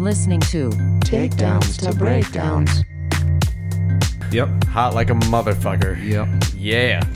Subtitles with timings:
[0.00, 0.70] You are listening to
[1.00, 2.70] Takedowns to breakdowns.
[4.32, 4.64] Yep.
[4.68, 6.02] Hot like a motherfucker.
[6.02, 6.54] Yep.
[6.56, 7.06] Yeah.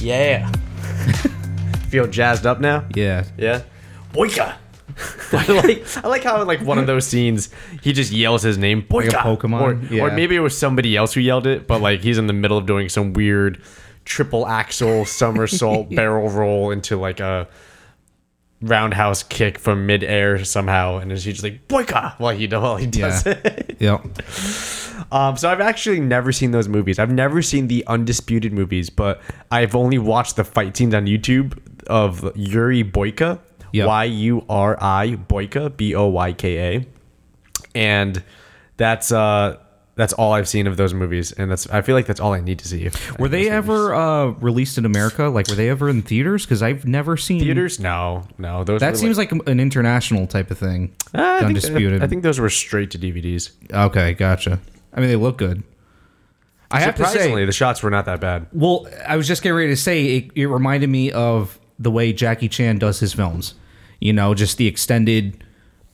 [0.00, 0.50] Yeah.
[1.90, 2.86] Feel jazzed up now?
[2.94, 3.26] Yeah.
[3.36, 3.64] Yeah.
[4.14, 4.54] Boyka.
[5.34, 7.50] I like I like how in like one of those scenes
[7.82, 9.12] he just yells his name Boyka.
[9.12, 9.60] Like a Pokemon?
[9.60, 10.04] Or, Yeah.
[10.04, 12.56] or maybe it was somebody else who yelled it, but like he's in the middle
[12.56, 13.60] of doing some weird
[14.06, 17.46] triple axle somersault barrel roll into like a
[18.62, 23.26] roundhouse kick from midair somehow, and he's just like Boyka while he while he does
[23.26, 23.32] Yeah.
[23.44, 23.76] it.
[23.80, 24.00] Yep.
[25.10, 26.98] Um, so I've actually never seen those movies.
[27.00, 29.20] I've never seen the undisputed movies, but
[29.50, 31.58] I've only watched the fight scenes on YouTube
[31.88, 33.40] of Yuri Boyka,
[33.72, 33.86] Yep.
[33.88, 36.86] Y U R I Boyka, B O Y K A,
[37.74, 38.22] and
[38.76, 39.58] that's uh
[40.02, 42.40] that's all I've seen of those movies, and that's I feel like that's all I
[42.40, 42.90] need to see.
[43.20, 45.28] Were they ever uh, released in America?
[45.28, 46.44] Like, were they ever in theaters?
[46.44, 47.78] Because I've never seen theaters?
[47.78, 48.64] No, no.
[48.64, 50.92] Those That seems like an international type of thing.
[51.14, 52.02] Ah, I think- undisputed.
[52.02, 53.52] I think those were straight to DVDs.
[53.72, 54.58] Okay, gotcha.
[54.92, 55.62] I mean, they look good.
[56.72, 58.46] I have to say, the shots were not that bad.
[58.52, 62.12] well, I was just getting ready to say it, it reminded me of the way
[62.12, 63.54] Jackie Chan does his films.
[64.00, 65.44] You know, just the extended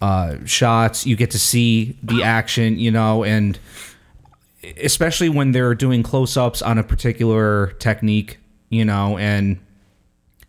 [0.00, 1.04] uh, shots.
[1.04, 2.78] You get to see the action.
[2.78, 3.58] You know, and
[4.80, 8.38] especially when they're doing close-ups on a particular technique.
[8.70, 9.58] You know, and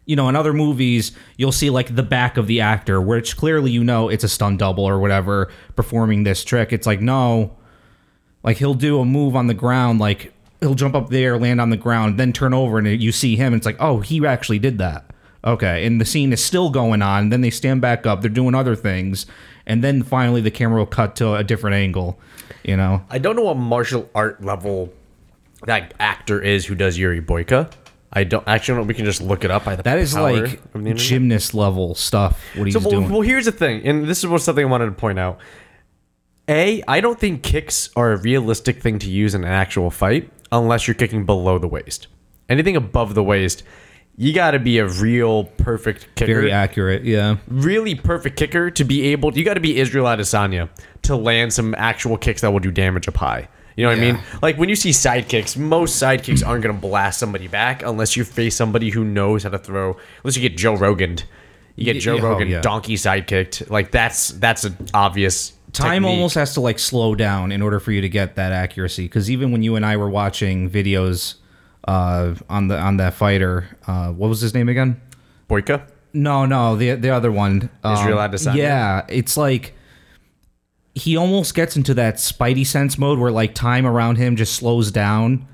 [0.05, 3.69] you know, in other movies, you'll see like the back of the actor, which clearly
[3.69, 6.73] you know it's a stunt double or whatever performing this trick.
[6.73, 7.55] It's like, no,
[8.43, 11.69] like he'll do a move on the ground, like he'll jump up there, land on
[11.69, 13.53] the ground, then turn over, and you see him.
[13.53, 15.05] And it's like, oh, he actually did that.
[15.45, 17.29] Okay, and the scene is still going on.
[17.29, 19.25] Then they stand back up, they're doing other things,
[19.69, 22.19] and then finally the camera will cut to a different angle.
[22.63, 24.91] You know, I don't know what martial art level
[25.65, 27.71] that actor is who does Yuri Boyka.
[28.11, 28.83] I don't actually know.
[28.83, 30.97] We can just look it up by the that is like of the internet.
[30.97, 32.43] gymnast level stuff.
[32.55, 33.09] What he's So well, doing.
[33.09, 35.39] well, here's the thing, and this is what something I wanted to point out.
[36.49, 40.31] A, I don't think kicks are a realistic thing to use in an actual fight
[40.51, 42.07] unless you're kicking below the waist.
[42.49, 43.61] Anything above the waist,
[44.19, 46.33] you got to be a real perfect kicker.
[46.33, 47.05] Very accurate.
[47.05, 47.37] Yeah.
[47.47, 50.67] really perfect kicker to be able you got to be Israel Adesanya
[51.03, 53.47] to land some actual kicks that will do damage up high.
[53.77, 54.19] You know what I mean?
[54.41, 58.25] Like when you see sidekicks, most sidekicks aren't going to blast somebody back unless you
[58.25, 59.95] face somebody who knows how to throw.
[60.21, 61.19] Unless you get Joe Rogan,
[61.77, 62.59] you get Joe yeah, oh, Rogan yeah.
[62.59, 63.69] donkey sidekicked.
[63.69, 66.09] Like that's that's an obvious time technique.
[66.09, 69.31] almost has to like slow down in order for you to get that accuracy because
[69.31, 71.35] even when you and i were watching videos
[71.87, 74.99] uh on the on that fighter uh what was his name again
[75.49, 75.81] Boyka.
[76.13, 78.55] no no the the other one um, Israel Adesanya?
[78.57, 79.73] yeah it's like
[80.95, 84.91] he almost gets into that spidey sense mode where like time around him just slows
[84.91, 85.47] down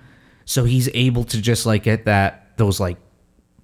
[0.46, 2.98] so he's able to just like get that those like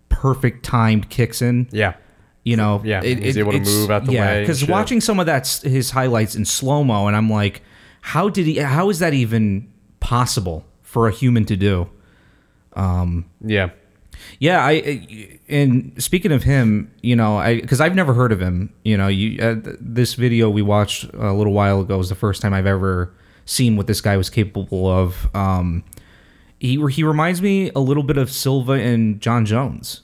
[0.10, 1.96] perfect timed kicks in Yeah.
[2.44, 5.02] you know Yeah, he's able to it's- move out the yeah, way and because watching
[5.02, 7.62] some of that his highlights in slow mo and i'm like
[8.02, 11.90] how did he how is that even possible for a human to do
[12.76, 13.70] Yeah.
[14.40, 18.74] yeah i and speaking of him you know i because i've never heard of him
[18.84, 22.16] you know you uh, th- this video we watched a little while ago was the
[22.16, 23.14] first time i've ever
[23.46, 25.84] seen what this guy was capable of um
[26.60, 30.02] he he reminds me a little bit of silva and jon jones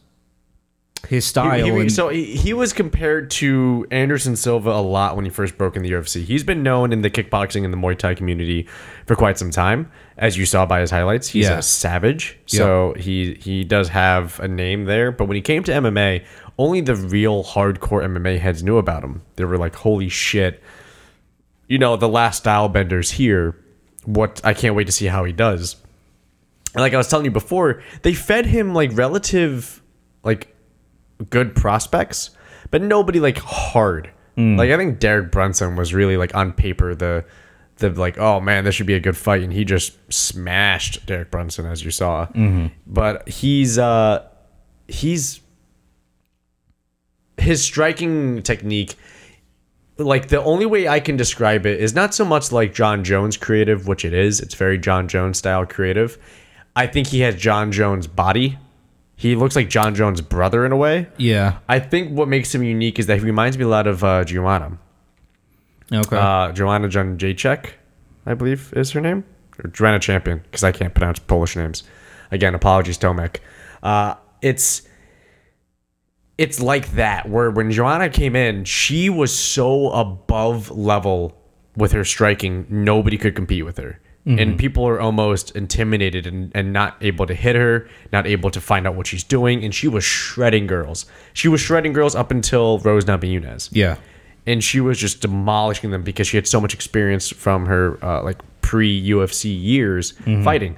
[1.10, 5.16] his style He- he- and, so he, he was compared to Anderson Silva a lot
[5.16, 6.24] when he first broke in the UFC.
[6.24, 8.68] He's been known in the kickboxing and the Muay Thai community
[9.06, 11.28] for quite some time, as you saw by his highlights.
[11.30, 11.60] He's Yeah.
[11.60, 15.12] a savage, so he he does have a name there.
[15.12, 16.24] But when he came to MMA,
[16.58, 19.22] only the real hardcore MMA heads knew about him.
[19.36, 20.62] They were like, "Holy shit!"
[21.68, 23.56] You know, the last Stylebender's here.
[24.06, 25.76] What I can't wait to see how he does.
[26.74, 29.82] And like I was telling you before, they fed him like relative
[30.24, 30.54] like
[31.30, 32.32] good prospects,
[32.72, 34.12] but nobody like hard.
[34.58, 37.26] Like I think Derek Brunson was really like on paper the
[37.78, 41.32] the like oh man this should be a good fight and he just smashed Derek
[41.32, 42.28] Brunson as you saw.
[42.86, 44.28] But he's uh
[44.88, 45.42] he's
[47.38, 48.96] his striking technique
[49.98, 53.38] like the only way I can describe it is not so much like Jon Jones
[53.38, 54.40] creative, which it is.
[54.40, 56.18] It's very Jon Jones style creative.
[56.76, 58.60] I think he has Jon Jones body.
[59.20, 61.08] He looks like Jon Jones' brother in a way.
[61.18, 64.04] yeah I think what makes him unique is that he reminds me a lot of
[64.04, 64.78] uh, Joanna.
[65.92, 67.72] okay Uh, Joanna Jacek,
[68.26, 69.24] I believe is her name.
[69.64, 71.84] Or Joanna Champion, because I can't pronounce Polish names.
[72.30, 73.38] Again, apologies, Tomek.
[73.82, 74.84] Uh, it's
[76.38, 81.36] it's like that, where when Joanna came in, she was so above level
[81.76, 84.00] with her striking, nobody could compete with her.
[84.32, 84.58] And mm-hmm.
[84.58, 88.86] people are almost intimidated and, and not able to hit her, not able to find
[88.86, 89.64] out what she's doing.
[89.64, 91.06] And she was shredding girls.
[91.34, 93.98] She was shredding girls up until Rose Namajunas yeah
[94.48, 98.24] and she was just demolishing them because she had so much experience from her uh,
[98.24, 100.44] like pre UFC years mm-hmm.
[100.44, 100.78] fighting.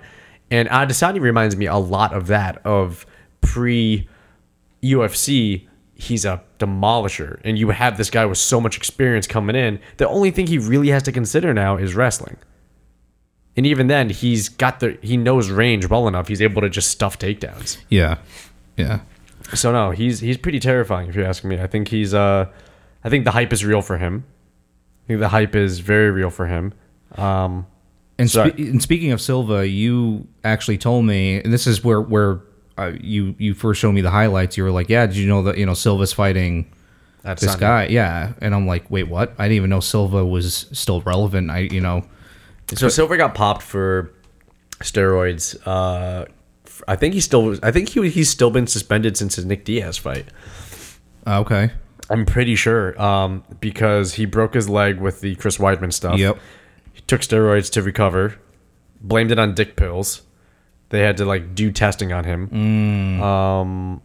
[0.51, 3.05] And uh, Adesanya reminds me a lot of that of
[3.41, 4.09] pre
[4.83, 5.67] UFC.
[5.93, 9.79] He's a demolisher, and you have this guy with so much experience coming in.
[9.97, 12.37] The only thing he really has to consider now is wrestling.
[13.57, 16.27] And even then, he's got the he knows range well enough.
[16.27, 17.77] He's able to just stuff takedowns.
[17.89, 18.17] Yeah.
[18.77, 19.01] Yeah.
[19.53, 21.59] So no, he's he's pretty terrifying if you're asking me.
[21.59, 22.45] I think he's uh
[23.03, 24.23] I think the hype is real for him.
[25.03, 26.73] I think the hype is very real for him.
[27.17, 27.65] Um
[28.17, 32.41] And, spe- and speaking of Silva, you actually told me, and this is where where
[32.77, 34.55] uh, you you first showed me the highlights.
[34.55, 36.71] You were like, "Yeah, did you know that you know Silva's fighting
[37.23, 39.33] that's this guy?" Yeah, and I'm like, "Wait, what?
[39.37, 42.05] I didn't even know Silva was still relevant." I you know,
[42.75, 44.11] So Silva got popped for
[44.79, 45.55] steroids.
[45.65, 46.25] Uh
[46.87, 49.97] I think he's still I think he he's still been suspended since his Nick Diaz
[49.97, 50.27] fight.
[51.27, 51.71] uh, okay,
[52.09, 56.17] I'm pretty sure um because he broke his leg with the Chris Weidman stuff.
[56.19, 56.37] Yep.
[56.93, 58.35] He took steroids to recover.
[59.01, 60.21] Blamed it on dick pills.
[60.89, 63.21] They had to like do testing on him.
[63.21, 64.01] Um,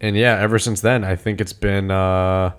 [0.00, 1.90] and yeah, ever since then, I think it's been.
[1.90, 2.52] Uh,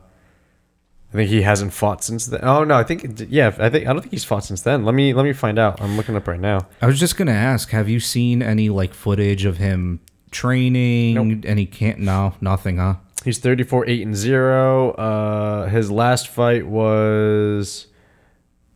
[1.11, 2.41] I think he hasn't fought since then.
[2.44, 4.85] Oh no, I think yeah, I think I don't think he's fought since then.
[4.85, 5.81] Let me let me find out.
[5.81, 6.67] I'm looking up right now.
[6.81, 11.15] I was just gonna ask, have you seen any like footage of him training?
[11.15, 11.45] Nope.
[11.45, 12.00] Any can't?
[12.00, 12.95] No, nothing, huh?
[13.25, 14.91] He's 34 8 and 0.
[14.91, 17.88] Uh his last fight was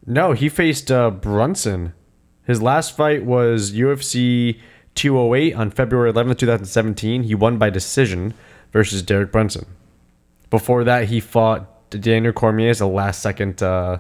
[0.08, 1.94] No, he faced uh Brunson.
[2.46, 4.60] His last fight was UFC
[4.96, 7.24] 208 on February 11th, 2017.
[7.24, 8.34] He won by decision
[8.72, 9.66] versus Derek Brunson.
[10.50, 11.70] Before that, he fought
[12.02, 14.00] Daniel Cormier as a last second uh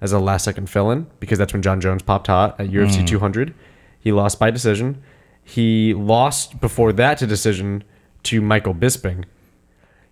[0.00, 3.54] as a last second fill-in because that's when Jon Jones popped hot at UFC 200.
[3.98, 5.02] He lost by decision.
[5.42, 7.82] He lost before that to decision
[8.24, 9.24] to Michael Bisping.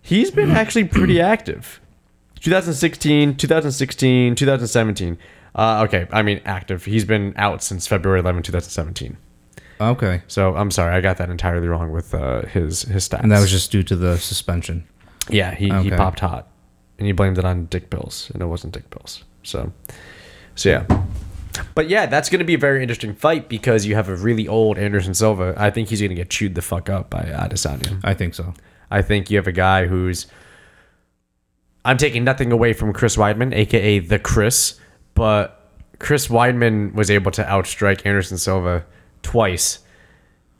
[0.01, 1.79] He's been actually pretty active.
[2.39, 5.17] 2016, 2016, 2017.
[5.53, 6.85] Uh, okay, I mean active.
[6.85, 9.17] He's been out since February 11, 2017.
[9.81, 13.21] Okay, So I'm sorry, I got that entirely wrong with uh, his his stats.
[13.21, 14.87] and that was just due to the suspension.
[15.29, 16.47] yeah, he, he popped hot,
[16.97, 19.23] and you blamed it on dick pills, and it wasn't dick pills.
[19.43, 19.71] So,
[20.55, 21.03] so yeah.
[21.73, 24.47] But yeah, that's going to be a very interesting fight because you have a really
[24.47, 25.53] old Anderson Silva.
[25.57, 28.01] I think he's going to get chewed the fuck up by Adesanya.
[28.03, 28.53] I think so.
[28.91, 30.27] I think you have a guy who's.
[31.83, 34.79] I'm taking nothing away from Chris Weidman, aka the Chris,
[35.13, 38.85] but Chris Weidman was able to outstrike Anderson Silva
[39.21, 39.79] twice,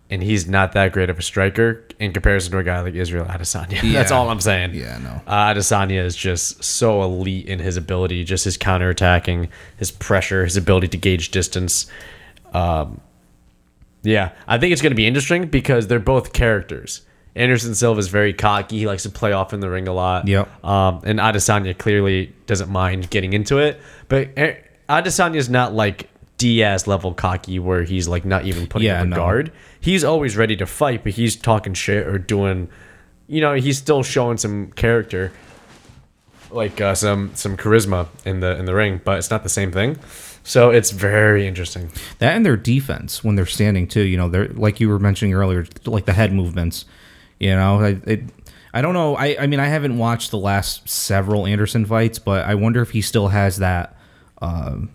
[0.09, 3.25] and he's not that great of a striker in comparison to a guy like Israel
[3.25, 3.81] Adesanya.
[3.83, 3.93] Yeah.
[3.93, 4.73] That's all I'm saying.
[4.73, 5.21] Yeah, no.
[5.25, 10.57] Uh, Adesanya is just so elite in his ability, just his counterattacking, his pressure, his
[10.57, 11.87] ability to gauge distance.
[12.53, 13.01] Um,
[14.03, 17.01] yeah, I think it's going to be interesting because they're both characters.
[17.35, 18.77] Anderson Silva is very cocky.
[18.79, 20.27] He likes to play off in the ring a lot.
[20.27, 20.63] Yep.
[20.63, 23.81] Um, and Adesanya clearly doesn't mind getting into it.
[24.07, 26.07] But A- Adesanya is not like
[26.37, 29.15] Diaz level cocky where he's like not even putting Yeah, up a no.
[29.15, 29.51] guard.
[29.79, 32.69] He's always ready to fight, but he's talking shit or doing,
[33.27, 35.31] you know, he's still showing some character,
[36.51, 39.01] like uh, some some charisma in the in the ring.
[39.03, 39.97] But it's not the same thing.
[40.43, 41.91] So it's very interesting.
[42.19, 44.01] That and their defense when they're standing too.
[44.03, 46.85] You know, they're like you were mentioning earlier, like the head movements.
[47.39, 48.23] You know, I it,
[48.73, 49.15] I don't know.
[49.15, 52.91] I I mean, I haven't watched the last several Anderson fights, but I wonder if
[52.91, 53.97] he still has that,
[54.41, 54.89] um,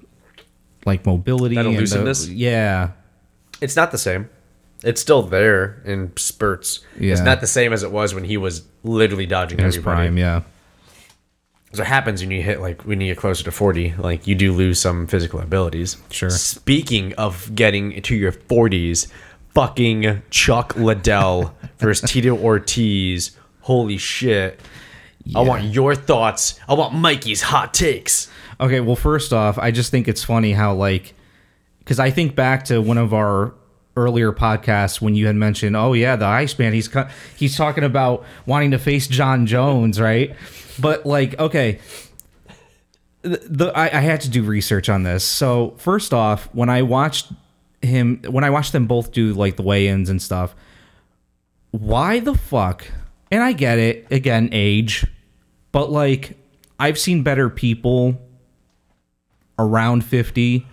[0.87, 2.91] like mobility, That and the- yeah,
[3.61, 4.29] it's not the same.
[4.83, 6.81] It's still there in spurts.
[6.99, 10.07] It's not the same as it was when he was literally dodging in his everybody.
[10.09, 10.17] prime.
[10.17, 10.41] Yeah,
[11.75, 14.35] So it happens when you hit like when you get closer to forty, like you
[14.35, 15.99] do lose some physical abilities.
[16.11, 16.31] Sure.
[16.31, 19.07] Speaking of getting to your forties,
[19.55, 23.37] fucking Chuck Liddell versus Tito Ortiz.
[23.61, 24.59] Holy shit.
[25.37, 26.59] I want your thoughts.
[26.67, 28.31] I want Mikey's hot takes.
[28.61, 31.15] Okay, well, first off, I just think it's funny how like,
[31.79, 33.55] because I think back to one of our
[33.97, 36.73] earlier podcasts when you had mentioned, oh yeah, the Iceman.
[36.73, 36.89] He's
[37.37, 40.37] he's talking about wanting to face Jon Jones, right?
[40.79, 41.79] But like, okay,
[43.23, 45.25] the, the I, I had to do research on this.
[45.25, 47.33] So first off, when I watched
[47.83, 50.55] him, when I watched them both do like the weigh-ins and stuff,
[51.71, 52.87] why the fuck?
[53.31, 55.07] And I get it, again, age,
[55.73, 56.37] but like,
[56.79, 58.21] I've seen better people
[59.65, 60.67] around 50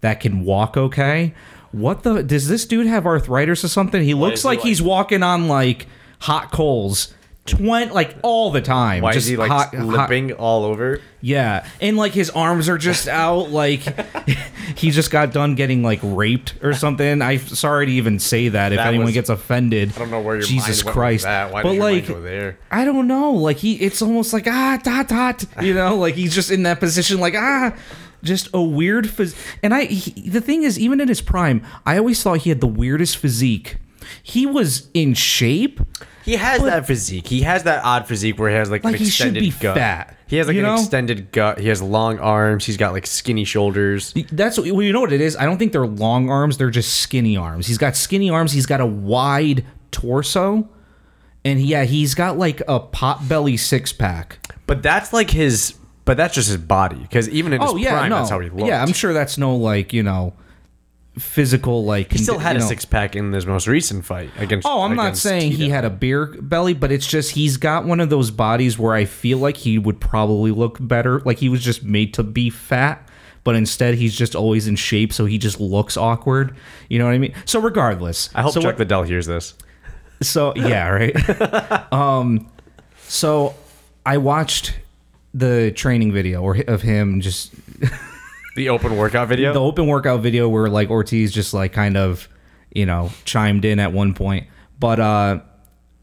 [0.00, 1.34] that can walk okay.
[1.72, 4.02] What the does this dude have arthritis or something?
[4.02, 5.86] He looks is he like, like- he's walking on like
[6.20, 7.14] hot coals
[7.46, 9.02] 20 like all the time.
[9.02, 11.00] Why just is he like hot- hot- lipping all over?
[11.20, 13.50] yeah, and like his arms are just out.
[13.50, 13.80] Like
[14.76, 17.20] he just got done getting like raped or something.
[17.22, 19.92] I'm sorry to even say that if That anyone was- gets offended.
[19.94, 21.22] I don't know where your Jesus mind went Christ.
[21.24, 21.52] With that.
[21.52, 22.58] Why but did your like, mind go there?
[22.70, 23.32] I don't know.
[23.32, 25.44] Like he, it's almost like ah dot dot.
[25.62, 27.18] You know, like he's just in that position.
[27.20, 27.74] Like ah.
[28.22, 29.84] Just a weird phys- and I.
[29.84, 33.16] He, the thing is, even in his prime, I always thought he had the weirdest
[33.16, 33.76] physique.
[34.22, 35.80] He was in shape,
[36.24, 37.26] He has that physique.
[37.26, 39.50] He has that odd physique where he has like, Like, an he should extended be
[39.50, 39.76] gut.
[39.76, 40.80] fat, He has like you an know?
[40.80, 41.58] extended gut.
[41.60, 42.64] He has long arms.
[42.64, 44.14] He's got like skinny shoulders.
[44.32, 45.36] That's well, you know what it is.
[45.36, 46.56] I don't think they're long arms.
[46.56, 47.66] They're just skinny arms.
[47.66, 48.52] He's got skinny arms.
[48.52, 50.68] He's got a wide torso,
[51.44, 54.38] and yeah, he's got like a pot belly six pack.
[54.66, 55.74] But that's like his.
[56.08, 56.96] But that's just his body.
[56.96, 58.66] Because even in his Oh yeah, prime, no, that's how he looked.
[58.66, 58.82] yeah.
[58.82, 60.32] I'm sure that's no like you know
[61.18, 62.12] physical like.
[62.12, 64.66] He still had you a know- six pack in his most recent fight against.
[64.66, 65.74] Oh, I'm not against saying he Tito.
[65.74, 69.04] had a beer belly, but it's just he's got one of those bodies where I
[69.04, 71.20] feel like he would probably look better.
[71.20, 73.06] Like he was just made to be fat,
[73.44, 76.56] but instead he's just always in shape, so he just looks awkward.
[76.88, 77.34] You know what I mean?
[77.44, 79.54] So regardless, I hope so Chuck what- Liddell hears this.
[80.22, 81.92] So yeah, right.
[81.92, 82.50] um,
[83.06, 83.54] so
[84.06, 84.74] I watched
[85.34, 87.52] the training video or of him just
[88.56, 89.52] The open workout video.
[89.52, 92.28] the open workout video where like Ortiz just like kind of,
[92.72, 94.46] you know, chimed in at one point.
[94.80, 95.40] But uh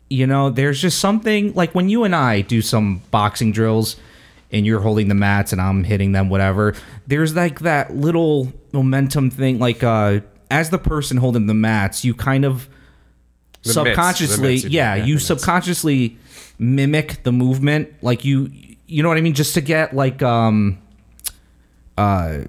[0.09, 3.95] you know, there's just something like when you and I do some boxing drills
[4.51, 6.75] and you're holding the mats and I'm hitting them whatever,
[7.07, 10.19] there's like that little momentum thing like uh
[10.51, 12.69] as the person holding the mats, you kind of
[13.63, 15.25] The mitts, the subconsciously mitts you do, yeah, yeah, the you mitts.
[15.25, 16.17] subconsciously
[16.59, 18.49] mimic the movement like you
[18.87, 20.77] you know what I mean just to get like um
[21.97, 22.39] uh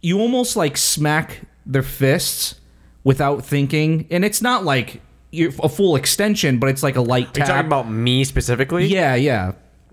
[0.00, 2.54] you almost like smack their fists
[3.04, 7.26] without thinking, and it's not like you're a full extension, but it's like a light
[7.36, 7.48] Are you tap.
[7.48, 8.86] talking about me specifically?
[8.86, 9.52] yeah, yeah.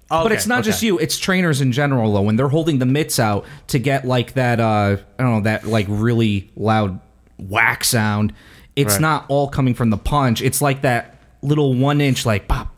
[0.09, 2.13] but Okay, it's not just you; it's trainers in general.
[2.13, 5.41] Though, when they're holding the mitts out to get like that, uh, I don't know,
[5.41, 6.99] that like really loud
[7.37, 8.31] whack sound.
[8.75, 9.01] It's Right.
[9.01, 10.41] not all coming from the punch.
[10.41, 12.69] It's like that little one inch, like ba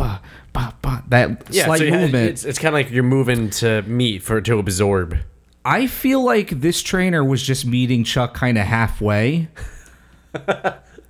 [1.03, 1.09] ba.
[1.09, 2.29] That Yeah, slight so you had- movement.
[2.31, 5.17] it's, it's kind of like you're moving to meet for to absorb.
[5.65, 9.49] I feel like this trainer was just meeting Chuck kind of halfway.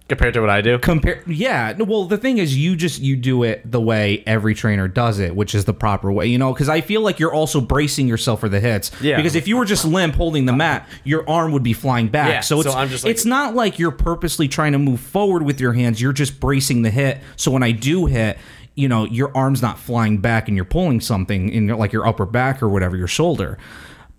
[0.09, 3.43] Compared to what I do, compare yeah well the thing is you just you do
[3.43, 6.69] it the way every trainer does it which is the proper way you know because
[6.69, 9.17] i feel like you're also bracing yourself for the hits Yeah.
[9.17, 12.29] because if you were just limp holding the mat your arm would be flying back
[12.29, 15.01] Yeah, so so it's I'm just like- it's not like you're purposely trying to move
[15.01, 18.37] forward with your hands you're just bracing the hit so when i do hit
[18.77, 22.07] you know your arm's not flying back and you're pulling something in your, like your
[22.07, 23.57] upper back or whatever your shoulder.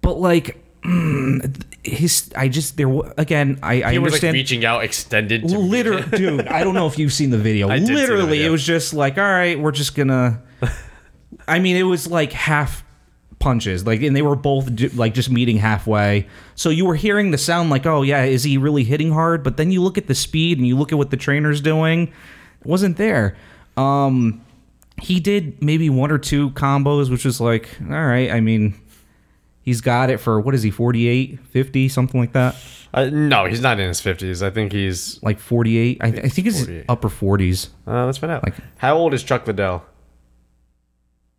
[0.02, 0.62] But like
[1.82, 5.48] his i just there again i, I he was like reaching out, extended.
[5.48, 7.68] To literally dude i don't know if you've seen the video.
[7.68, 8.46] The literally video.
[8.46, 10.42] it was just like all right we're just gonna
[11.48, 12.84] i mean it was like half
[13.38, 16.26] punches like and they were both like just meeting halfway.
[16.54, 19.42] So you were hearing the sound like oh yeah is he really hitting hard?
[19.42, 22.08] But then you look at the speed and you look at what the trainer's doing
[22.60, 23.36] it wasn't there.
[23.76, 24.44] Um
[25.02, 28.74] he did maybe one or two combos which was like all right i mean
[29.62, 32.56] he's got it for what is he 48 50 something like that
[32.94, 34.42] Uh, no, he's not in his fifties.
[34.42, 35.22] I think he's.
[35.22, 36.84] like 48 i, th- I think he's 48.
[36.88, 38.42] upper 40s Uh, let's find out.
[38.44, 39.84] Like- How old is Chuck Liddell?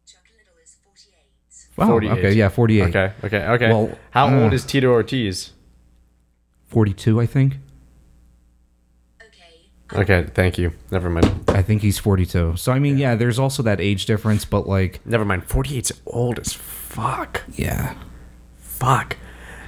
[0.05, 1.77] Chuck Liddell is 48.
[1.77, 1.87] Wow.
[1.87, 2.11] 48.
[2.19, 2.33] Okay.
[2.33, 2.49] Yeah.
[2.49, 2.83] 48.
[2.89, 3.69] Okay, okay, okay.
[3.69, 5.53] Well, How uh, old is Tito Ortiz?
[6.67, 7.19] 42.
[7.19, 7.57] I think.
[9.93, 10.27] Okay.
[10.33, 10.71] Thank you.
[10.91, 11.45] Never mind.
[11.47, 12.57] I think he's 42.
[12.57, 13.15] So I mean, yeah.
[13.15, 15.47] there's also that age difference, but like, Never mind.
[15.47, 17.43] 48's old as fuck.
[17.55, 17.95] yeah.
[18.57, 19.17] Fuck.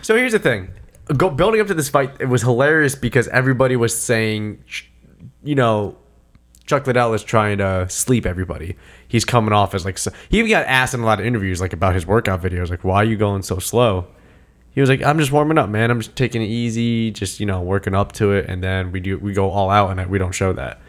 [0.02, 0.70] So here's the thing.
[1.18, 4.90] Go building up to this fight, it was hilarious because everybody was saying, ch-
[5.44, 5.98] you know,
[6.66, 8.78] Chuck Liddell is trying to sleep everybody.
[9.08, 11.60] He's coming off as like so- he even got asked in a lot of interviews
[11.60, 14.08] like about his workout videos, like why are you going so slow?
[14.74, 15.92] He was like, I'm just warming up, man.
[15.92, 19.00] I'm just taking it easy, just you know, working up to it, and then we
[19.00, 20.80] do we go all out, and we don't show that.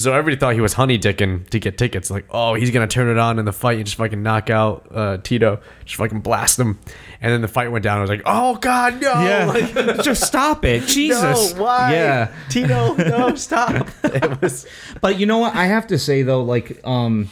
[0.00, 2.10] So everybody thought he was honey dicking to get tickets.
[2.10, 4.86] Like, oh, he's gonna turn it on in the fight and just fucking knock out
[4.90, 6.78] uh, Tito, just fucking blast him.
[7.20, 7.98] And then the fight went down.
[7.98, 9.10] I was like, oh god, no!
[9.46, 11.54] Like, Just stop it, Jesus.
[11.54, 11.92] no, why?
[11.92, 12.32] Yeah.
[12.48, 13.88] Tito, no, stop.
[14.04, 14.66] It was
[15.02, 15.54] But you know what?
[15.54, 17.28] I have to say though, like, um,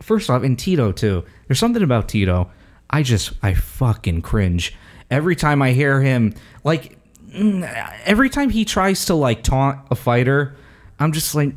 [0.00, 2.50] first off, in Tito too, there's something about Tito.
[2.90, 4.74] I just, I fucking cringe
[5.12, 6.34] every time I hear him.
[6.64, 6.96] Like,
[7.30, 7.62] mm,
[8.04, 10.56] every time he tries to like taunt a fighter,
[10.98, 11.54] I'm just like,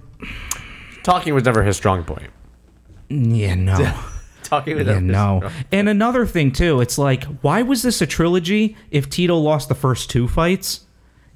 [1.04, 2.30] talking was never his strong point.
[3.10, 3.94] yeah, no.
[4.44, 5.40] Talking was Yeah, never his no.
[5.40, 9.70] strong- And another thing too, it's like, why was this a trilogy if Tito lost
[9.70, 10.82] the first two fights?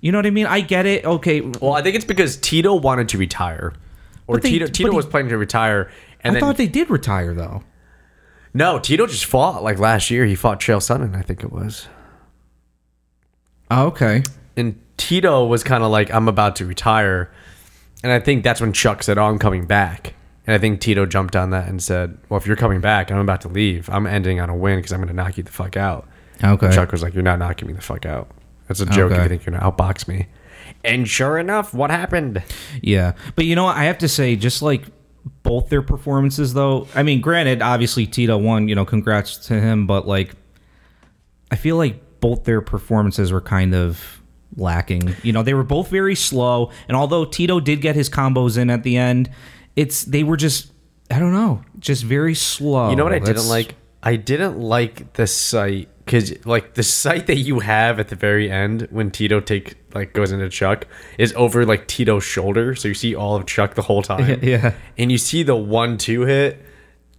[0.02, 0.46] You know what I mean?
[0.46, 1.06] I get it.
[1.06, 1.42] Okay.
[1.42, 3.74] Well, I think it's because Tito wanted to retire.
[4.28, 5.90] or But they- Tito but Tito he- was planning to retire,
[6.22, 7.64] and I then thought they did retire though.
[8.54, 10.26] no, Tito just fought like last year.
[10.26, 11.88] He fought Chael Sonnen, I think it was,
[13.72, 14.24] Oh, okay.
[14.58, 17.32] and Tito was kind of like, I'm about to retire,
[18.04, 20.16] and I think that's when Chuck said, "Oh, I'm coming back."
[20.48, 23.20] And I think Tito jumped on that and said, "Well, if you're coming back, and
[23.20, 23.90] I'm about to leave.
[23.90, 26.08] I'm ending on a win because I'm going to knock you the fuck out."
[26.44, 26.72] Okay.
[26.74, 28.30] Chuck was like, "You're not knocking me the fuck out.
[28.68, 30.28] That's a joke if you think you're gonna outbox me."
[30.84, 32.42] And sure enough, what happened?
[32.82, 33.76] Yeah, but you know, what?
[33.78, 34.84] I have to say, just like
[35.44, 36.88] both their performances, though.
[36.96, 38.68] I mean, granted, obviously Tito won.
[38.68, 39.88] You know, congrats to him.
[39.88, 40.36] But like,
[41.52, 44.22] I feel like both their performances were kind of
[44.56, 45.16] lacking.
[45.24, 46.72] You know, they were both very slow.
[46.88, 49.30] And although Tito did get his combos in at the end,
[49.76, 50.72] it's they were just
[51.12, 52.90] I don't know, just very slow.
[52.90, 53.76] You know what I didn't like?
[54.02, 58.50] I didn't like the sight because like the sight that you have at the very
[58.50, 62.94] end when Tito take like goes into Chuck is over like Tito's shoulder, so you
[62.94, 64.40] see all of Chuck the whole time.
[64.44, 64.74] Yeah.
[64.98, 66.64] and you see the one two hit,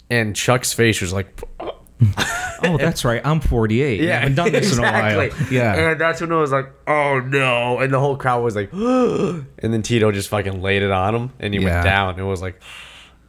[0.08, 1.40] and Chuck's face was like.
[1.58, 1.76] Oh,
[2.62, 3.22] Oh, that's right.
[3.24, 4.00] I'm 48.
[4.02, 5.30] Yeah, I haven't done this in a while.
[5.50, 5.92] Yeah.
[5.92, 7.78] And that's when it was like, oh no.
[7.78, 11.32] And the whole crowd was like, and then Tito just fucking laid it on him
[11.40, 11.72] and he Yeah.
[11.76, 12.20] went down.
[12.20, 12.60] It was like,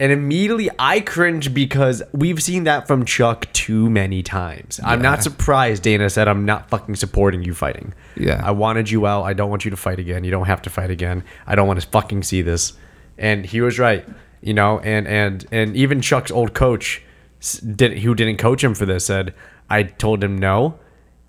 [0.02, 4.82] and immediately I cringed because we've seen that from Chuck too many times.
[4.84, 7.94] I'm not surprised Dana said, I'm not fucking supporting you fighting.
[8.18, 8.42] Yeah.
[8.44, 9.24] I wanted you out.
[9.24, 10.26] I don't want you to fight again.
[10.26, 11.24] You don't have to fight again.
[11.48, 12.74] I don't want to fucking see this.
[13.18, 14.06] And he was right,
[14.42, 17.02] you know, and, and, and even Chuck's old coach
[17.76, 19.34] did who didn't coach him for this said
[19.70, 20.80] I told him no.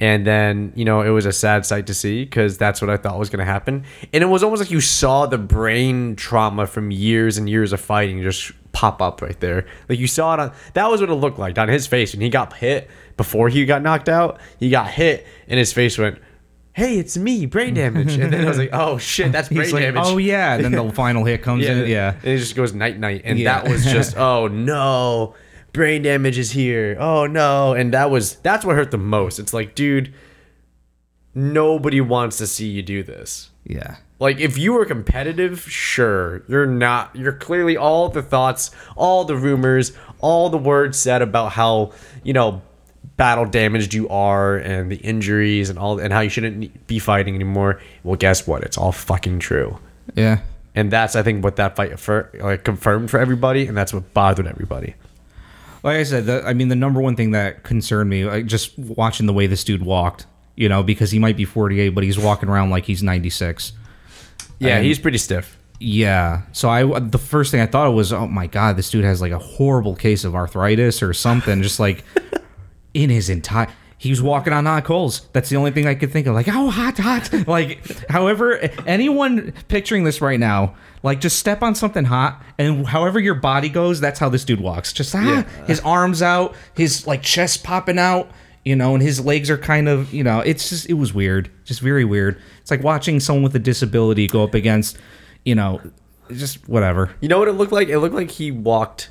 [0.01, 2.97] And then you know it was a sad sight to see because that's what I
[2.97, 3.85] thought was going to happen.
[4.13, 7.81] And it was almost like you saw the brain trauma from years and years of
[7.81, 9.65] fighting just pop up right there.
[9.89, 12.21] Like you saw it on that was what it looked like on his face when
[12.21, 14.41] he got hit before he got knocked out.
[14.59, 16.19] He got hit and his face went
[16.75, 18.17] hey it's me brain damage.
[18.17, 20.03] And then I was like oh shit that's brain like, damage.
[20.05, 20.55] Oh yeah.
[20.55, 21.87] And then the final hit comes in.
[21.89, 22.15] Yeah.
[22.17, 23.63] and it just goes night night, and Yeah.
[23.63, 25.37] that was just oh no,
[25.73, 26.97] brain damage is here.
[26.99, 29.39] Oh no, and that was that's what hurt the most.
[29.39, 30.13] It's like, dude,
[31.35, 33.51] nobody wants to see you do this.
[33.65, 33.97] Yeah.
[34.19, 37.15] Like if you were competitive, sure, you're not.
[37.17, 42.33] You're clearly all the thoughts, all the rumors, all the words said about how you
[42.33, 42.63] know
[43.17, 47.35] battle damaged you are and the injuries and all and how you shouldn't be fighting
[47.35, 47.81] anymore.
[48.05, 48.63] Well, guess what?
[48.63, 49.79] It's all fucking true
[50.15, 50.39] Yeah.
[50.75, 54.15] and that's I think what that fight for like confirmed for everybody, and that's what
[54.15, 54.95] bothered everybody.
[55.83, 58.79] Like I said, the, I mean, the number one thing that concerned me, like just
[58.79, 62.19] watching the way this dude walked, you know, because he might be 48, but he's
[62.19, 63.73] walking around like he's 96.
[64.59, 65.59] Yeah, And- he's pretty stiff.
[65.85, 66.43] Yeah.
[66.53, 69.33] So I, the first thing I thought was, oh my god, this dude has like
[69.33, 72.05] a horrible case of arthritis or something, just like
[72.95, 73.67] in his entire.
[74.03, 75.29] He was walking on hot coals.
[75.33, 76.35] That's the only thing I could think of.
[76.35, 77.33] Like, oh, hot, hot.
[77.47, 83.21] Like, however, anyone picturing this right now, like, just step on something hot, and however
[83.21, 84.93] your body goes, that's how this dude walks.
[84.93, 88.29] Just ah, his arms out, his like chest popping out,
[88.65, 91.49] you know, and his legs are kind of, you know, it's just, it was weird,
[91.65, 92.43] just very weird.
[92.61, 94.99] It's like watching someone with a disability go up against,
[95.45, 95.81] you know,
[96.33, 97.15] just whatever.
[97.21, 97.89] You know what it looked like?
[97.89, 99.11] It looked like he walked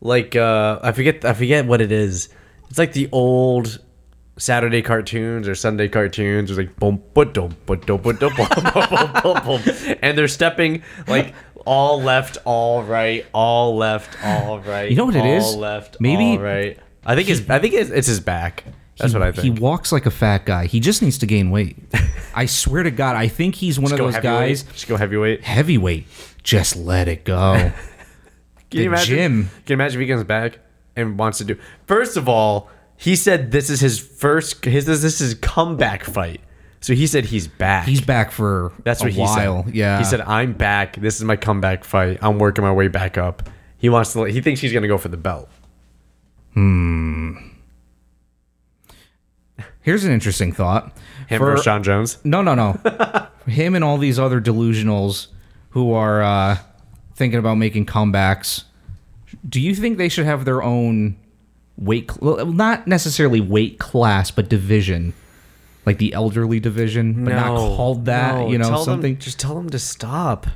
[0.00, 2.28] like uh I forget I forget what it is.
[2.68, 3.78] It's like the old
[4.38, 6.50] Saturday cartoons or Sunday cartoons.
[6.50, 10.82] It's like boom, but dum, but but dum, boom, boom, boom, boom, and they're stepping
[11.06, 11.34] like
[11.66, 14.90] all left, all right, all left, all right.
[14.90, 15.54] You know what it is?
[15.54, 16.78] Left, maybe all right.
[17.04, 18.64] I think it's I think it's, it's his back.
[18.98, 19.44] That's he, what I think.
[19.44, 20.66] He walks like a fat guy.
[20.66, 21.76] He just needs to gain weight.
[22.34, 24.62] I swear to God, I think he's one just of those guys.
[24.64, 25.42] Just go heavyweight.
[25.44, 26.06] Heavyweight.
[26.42, 27.54] Just let it go.
[27.54, 27.72] can
[28.70, 29.16] the you imagine?
[29.16, 29.42] Gym.
[29.44, 30.58] Can you imagine if he comes back?
[30.98, 31.56] And wants to do?
[31.86, 34.64] First of all, he said this is his first.
[34.64, 36.40] His this is his comeback fight.
[36.80, 37.86] So he said he's back.
[37.86, 39.64] He's back for That's a what he while.
[39.64, 39.74] said.
[39.74, 39.98] Yeah.
[39.98, 40.96] He said I'm back.
[40.96, 42.18] This is my comeback fight.
[42.22, 43.48] I'm working my way back up.
[43.78, 44.24] He wants to.
[44.24, 45.48] He thinks he's gonna go for the belt.
[46.54, 47.34] Hmm.
[49.82, 50.92] Here's an interesting thought.
[51.28, 52.18] Him For- versus Jon Jones.
[52.24, 52.72] No, no, no.
[53.46, 55.28] Him and all these other delusionals
[55.70, 56.58] who are uh,
[57.14, 58.64] thinking about making comebacks.
[59.48, 61.16] Do you think they should have their own
[61.76, 62.10] weight?
[62.10, 65.14] Cl- not necessarily weight class, but division,
[65.86, 68.34] like the elderly division, but not called that.
[68.34, 69.14] No, you know, something.
[69.14, 70.46] Them, just tell them to stop.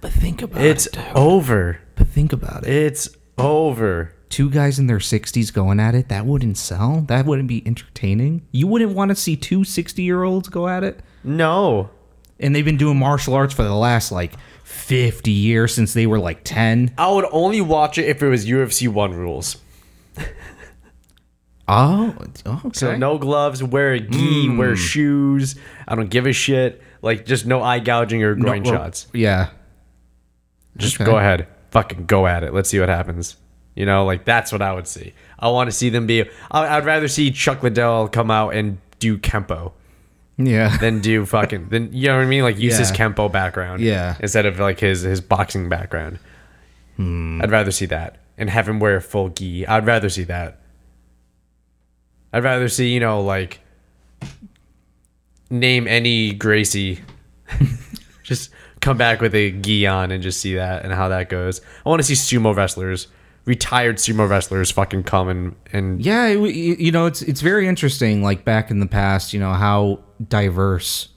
[0.00, 0.96] but think about It's it.
[0.96, 1.78] it's over.
[1.94, 2.70] But think about it.
[2.70, 3.08] It's
[3.38, 4.12] over.
[4.28, 7.02] Two guys in their 60s going at it, that wouldn't sell.
[7.02, 8.44] That wouldn't be entertaining.
[8.50, 11.00] You wouldn't want to see two 60 year olds go at it.
[11.22, 11.90] No.
[12.40, 14.32] And they've been doing martial arts for the last like
[14.66, 16.94] 50 years since they were like 10.
[16.98, 19.56] I would only watch it if it was UFC one rules.
[21.68, 22.14] Oh,
[22.46, 22.78] oh okay.
[22.78, 24.56] So no gloves, wear a gi, hmm.
[24.56, 25.56] wear shoes.
[25.88, 26.80] I don't give a shit.
[27.02, 29.08] Like just no eye gouging or groin well, shots.
[29.12, 29.48] Yeah.
[30.76, 31.10] Just Okay.
[31.10, 32.54] go ahead, fucking go at it.
[32.54, 33.34] Let's see what happens.
[33.74, 35.12] You know, like that's what I would see.
[35.40, 36.26] I want to see them be.
[36.52, 39.72] I'd rather see Chuck Liddell come out and do kempo
[40.38, 40.76] Yeah.
[40.78, 41.68] than do fucking.
[41.70, 42.42] Then you know what I mean?
[42.42, 43.80] Like use his kempo background.
[43.82, 44.16] Yeah.
[44.20, 46.18] Instead of like his his boxing background.
[46.96, 47.40] Hmm.
[47.42, 49.66] I'd rather see that and have him wear a full gi.
[49.66, 50.60] I'd rather see that.
[52.32, 53.60] I'd rather see you know like
[55.50, 57.00] name any Gracie.
[58.22, 61.60] just come back with a gi on and just see that and how that goes.
[61.84, 63.08] I want to see sumo wrestlers,
[63.46, 68.22] retired sumo wrestlers, fucking come and and Yeah, it you know, it's it's very interesting.
[68.22, 71.08] Like back in the past, you know how diverse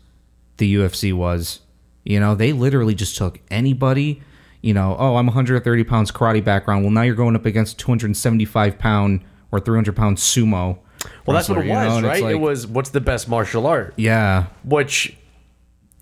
[0.57, 1.59] the UFC was.
[2.05, 4.21] You know, they literally just took anybody.
[4.61, 6.83] You know, oh, I'm 130 pounds karate background.
[6.83, 10.77] Well, now you're going up against 275 pound or 300 pound sumo.
[11.25, 12.31] well, that's what it you know, was, it's right?
[12.31, 15.15] it was what's the best martial art, Yeah, which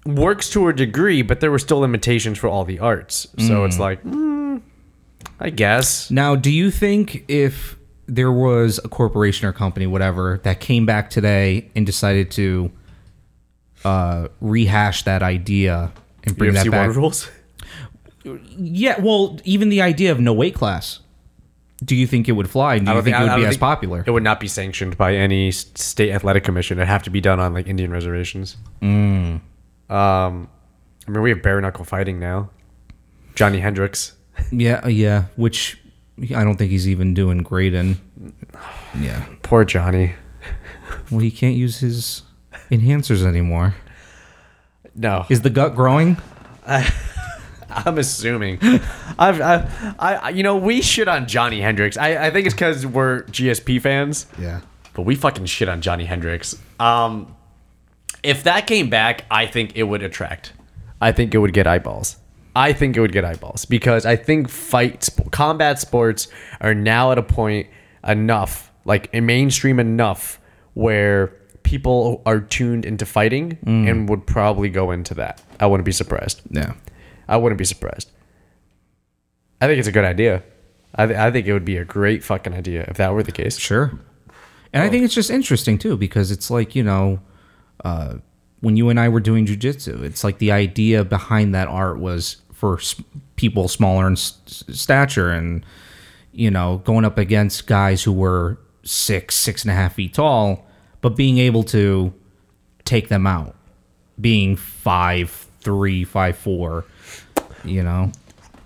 [0.06, 3.28] works to a degree, but there were still limitations for all the arts.
[3.38, 4.27] So it's like, mm,
[5.40, 6.10] I guess.
[6.12, 11.10] Now, do you think if there was a corporation or company, whatever, that came back
[11.10, 12.72] today and decided to
[13.84, 15.92] uh, rehash that idea
[16.24, 16.96] and bring UFC that back?
[16.96, 17.30] rules.
[18.58, 21.00] Yeah, well, even the idea of no weight class.
[21.86, 22.80] Do you think it would fly?
[22.80, 24.04] Do you don't think, think- it would be as popular?
[24.06, 26.80] It would not be sanctioned by any state athletic commission.
[26.80, 28.58] It'd have to be done on like Indian reservations.
[28.82, 29.40] Um,
[29.90, 32.50] I mean, we have bare knuckle fighting now.
[33.36, 34.14] Johny Hendricks.
[34.52, 35.26] Yeah, uh, yeah.
[35.36, 35.80] Which
[36.36, 37.98] I don't think he's even doing great in.
[39.00, 39.26] Yeah.
[39.44, 40.14] Poor Johnny.
[41.12, 42.24] Well, he can't use his
[42.72, 43.76] enhancers anymore.
[44.96, 46.18] No, Is the gut growing?
[47.70, 48.58] I'm assuming.
[49.20, 51.98] I've, I, I, you know, we shit on Johny Hendricks.
[51.98, 54.26] I, I think it's because we're GSP fans.
[54.40, 54.62] Yeah.
[54.94, 56.56] but we fucking shit on Johny Hendricks.
[56.80, 57.36] Um,
[58.24, 60.54] if that came back, I think it would attract.
[61.00, 62.18] I think it would get eyeballs.
[62.58, 66.28] I think it would get eyeballs because I think fight combat sports
[66.60, 67.68] are now at a point
[68.04, 70.40] enough, like mainstream enough,
[70.74, 71.28] where
[71.62, 75.40] people are tuned into fighting and would probably go into that.
[75.60, 76.42] I wouldn't be surprised.
[76.50, 76.74] Yeah.
[77.28, 78.10] I wouldn't be surprised.
[79.62, 80.42] I think it's a good idea.
[80.96, 83.32] I, th- I think it would be a great fucking idea if that were the
[83.32, 83.60] case.
[83.60, 84.00] Sure.
[84.74, 87.20] And I think it's just interesting too because it's like, you know,
[87.86, 88.16] uh,
[88.62, 92.38] when you and I were doing jujitsu, it's like the idea behind that art was
[92.58, 92.80] for
[93.36, 95.64] people smaller in stature and,
[96.32, 100.66] you know, going up against guys who were six, six and a half feet tall,
[101.02, 102.12] but being able to
[102.84, 103.56] take them out,
[104.20, 105.30] being five,
[105.62, 106.84] three, five, four,
[107.64, 108.12] you know?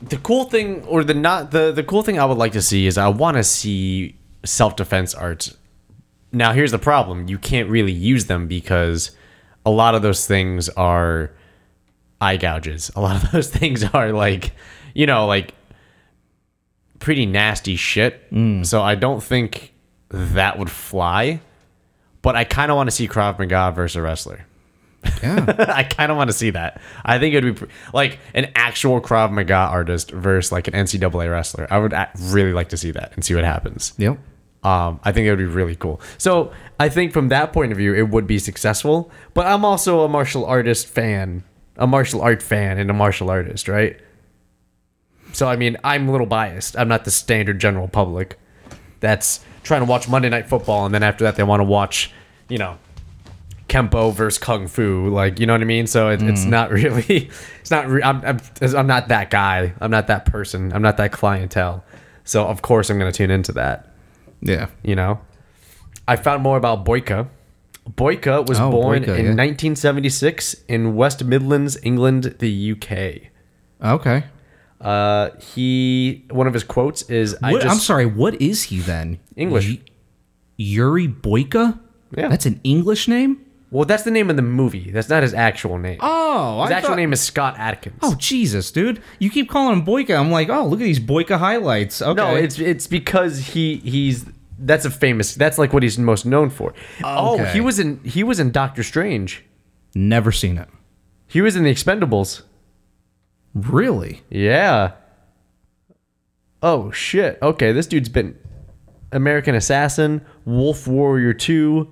[0.02, 2.88] the cool thing or the not the the cool thing I would like to see
[2.88, 5.56] is I want to see self defense arts.
[6.32, 9.12] Now here's the problem: you can't really use them because
[9.66, 11.32] a lot of those things are
[12.22, 12.92] eye gouges.
[12.96, 14.54] A lot of those things are like,
[14.94, 15.54] you know, like
[17.00, 18.22] pretty nasty shit.
[18.64, 19.74] So I don't think
[20.10, 21.42] that would fly.
[22.22, 24.46] But I kind of want to see Krav Maga versus a wrestler.
[25.24, 25.46] Yeah.
[25.76, 26.80] I kind of want to see that.
[27.04, 30.76] I think it would be pr- like an actual Krav Maga artist versus like an
[30.76, 31.66] NCAA wrestler.
[31.72, 33.94] I would a- really like to see that and see what happens.
[33.98, 34.20] yep.
[34.64, 36.00] Um, I think it would be really cool.
[36.20, 39.10] So I think from that point of view, it would be successful.
[39.34, 41.44] But I'm also a martial artist fan,
[41.82, 44.00] a martial art fan, and a martial artist, right?
[45.34, 46.78] So I mean, I'm a little biased.
[46.78, 48.40] I'm not the standard general public
[49.00, 52.12] that's trying to watch Monday Night Football, and then after that, they want to watch,
[52.48, 52.78] you know,
[53.68, 55.10] Kempo versus Kung Fu.
[55.10, 55.88] Like, you know what I mean?
[55.88, 56.50] So it, it's mm.
[56.50, 57.88] not really, it's not.
[57.88, 59.74] Re- I'm, I'm I'm not that guy.
[59.82, 60.72] I'm not that person.
[60.74, 61.84] I'm not that clientele.
[62.24, 63.92] So of course, I'm gonna tune into that
[64.42, 64.68] Yeah.
[64.84, 65.20] you know.
[66.08, 67.28] I found more about Boyka.
[67.90, 69.36] Boyka was Oh, born Boyka, in yeah.
[69.36, 73.30] 1976 in West Midlands, England, the UK.
[73.84, 74.26] Okay.
[74.80, 78.06] Uh, he one of his quotes is, I just, I'm sorry.
[78.06, 79.20] What is he then?
[79.36, 79.68] English.
[79.68, 79.80] Y-
[80.58, 81.80] Yuri Boyka?
[82.16, 82.28] Yeah.
[82.30, 83.46] That's an English name?
[83.72, 84.92] well, that's the name of the movie.
[84.92, 85.98] That's not his actual name.
[86.02, 88.00] Oh, his I actual thought- name is Scott Adkins.
[88.02, 89.02] Oh, Jesus, dude.
[89.18, 90.20] You keep calling him Boyka.
[90.20, 92.02] I'm like, oh, look at these Boyka highlights.
[92.02, 92.14] Okay.
[92.22, 94.26] no, it's it's because he he's
[94.62, 95.36] that's a famous.
[95.36, 96.74] That's like what he's most known for.
[97.04, 97.52] Oh, Okay.
[97.54, 99.44] he was in he was in Doctor Strange.
[99.96, 100.70] never seen it.
[101.28, 102.44] He was in the Expendables.
[103.54, 104.22] Really?
[104.30, 104.94] Yeah.
[106.64, 107.38] Oh shit.
[107.42, 108.38] Okay, this dude's been
[109.12, 111.92] American Assassin, Wolf Warrior 2,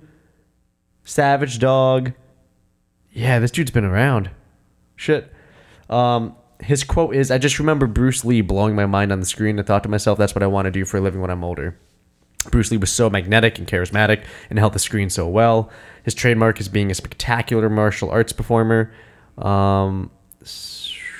[1.04, 2.12] Savage Dog.
[3.10, 4.30] Yeah, this dude's been around.
[4.96, 5.32] Shit.
[5.88, 9.58] Um his quote is I just remember Bruce Lee blowing my mind on the screen
[9.58, 11.42] and thought to myself that's what I want to do for a living when I'm
[11.42, 11.78] older.
[12.50, 15.70] Bruce Lee was so magnetic and charismatic and held the screen so well.
[16.04, 18.92] His trademark is being a spectacular martial arts performer.
[19.36, 20.10] Um,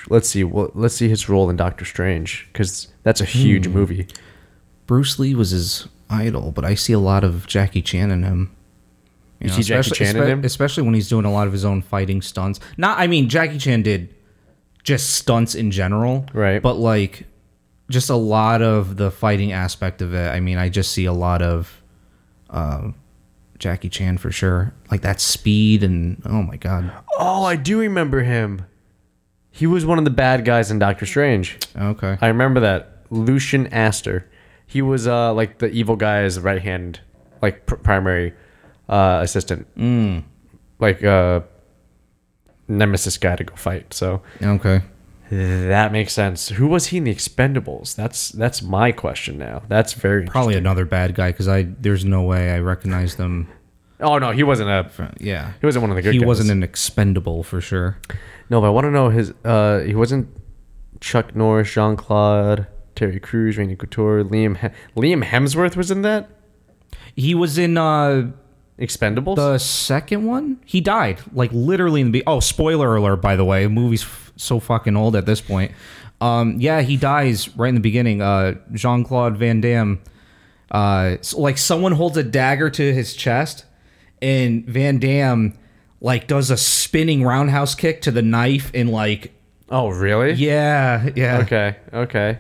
[0.09, 0.45] let's see.
[0.45, 3.73] Well, let's see his role in Doctor Strange because that's a huge Hmm.
[3.73, 4.07] movie.
[4.87, 8.51] Bruce Lee was his idol, but I see a lot of Jackie Chan in him.
[9.41, 10.45] You see Jackie Chan in him?
[10.45, 12.61] especially when he's doing a lot of his own fighting stunts.
[12.77, 14.15] Not, I mean, Jackie Chan did
[14.83, 16.61] just stunts in general, Right.
[16.61, 17.25] But like,
[17.91, 20.31] just a lot of the fighting aspect of it.
[20.31, 21.83] I mean, I just see a lot of
[22.49, 22.95] um,
[23.59, 26.91] Jackie Chan for sure, like that speed and oh my god.
[27.19, 28.65] Oh, I do remember him.
[29.51, 31.59] He was one of the bad guys in Doctor Strange.
[31.77, 34.27] Okay, I remember that Lucian Astor.
[34.67, 37.01] He was uh like the evil guy's right hand,
[37.43, 38.33] like pr- primary
[38.89, 40.23] uh, assistant, mm.
[40.79, 41.41] like uh
[42.69, 43.93] nemesis guy to go fight.
[43.93, 44.83] So okay.
[45.31, 46.49] That makes sense.
[46.49, 47.95] Who was he in the Expendables?
[47.95, 49.63] That's that's my question now.
[49.69, 53.49] That's very Probably another bad guy because I there's no way I recognize them.
[54.01, 54.91] Oh no, he wasn't a.
[55.21, 56.09] Yeah, He wasn't one of the good.
[56.09, 56.15] Guys.
[56.15, 56.27] He guys.
[56.27, 57.99] wasn't an expendable for sure.
[58.49, 59.33] No, but I want to know his.
[59.45, 60.29] Uh, he wasn't
[61.01, 62.67] Chuck Norris, Jean Claude,
[62.97, 64.57] Terry Crews, Randy Couture, Liam.
[64.57, 66.29] He- Liam Hemsworth was in that
[67.15, 68.33] He was in uh
[68.79, 69.37] Expendables.
[69.37, 70.59] the second one.
[70.65, 73.67] He died like literally in the be- oh spoiler alert by the way.
[73.67, 74.03] Movie's
[74.41, 75.73] so fucking old at this point.
[76.21, 78.21] Um, yeah, he dies right in the beginning.
[78.23, 80.01] Uh, Jean Claude Van Damme.
[80.71, 83.65] Uh, s- like someone holds a dagger to his chest,
[84.21, 85.55] and Van Damme
[86.01, 89.33] like does a spinning roundhouse kick to the knife and like
[89.69, 90.33] oh, really?
[90.33, 91.77] yeah yeah Okay.
[91.93, 92.39] Okay.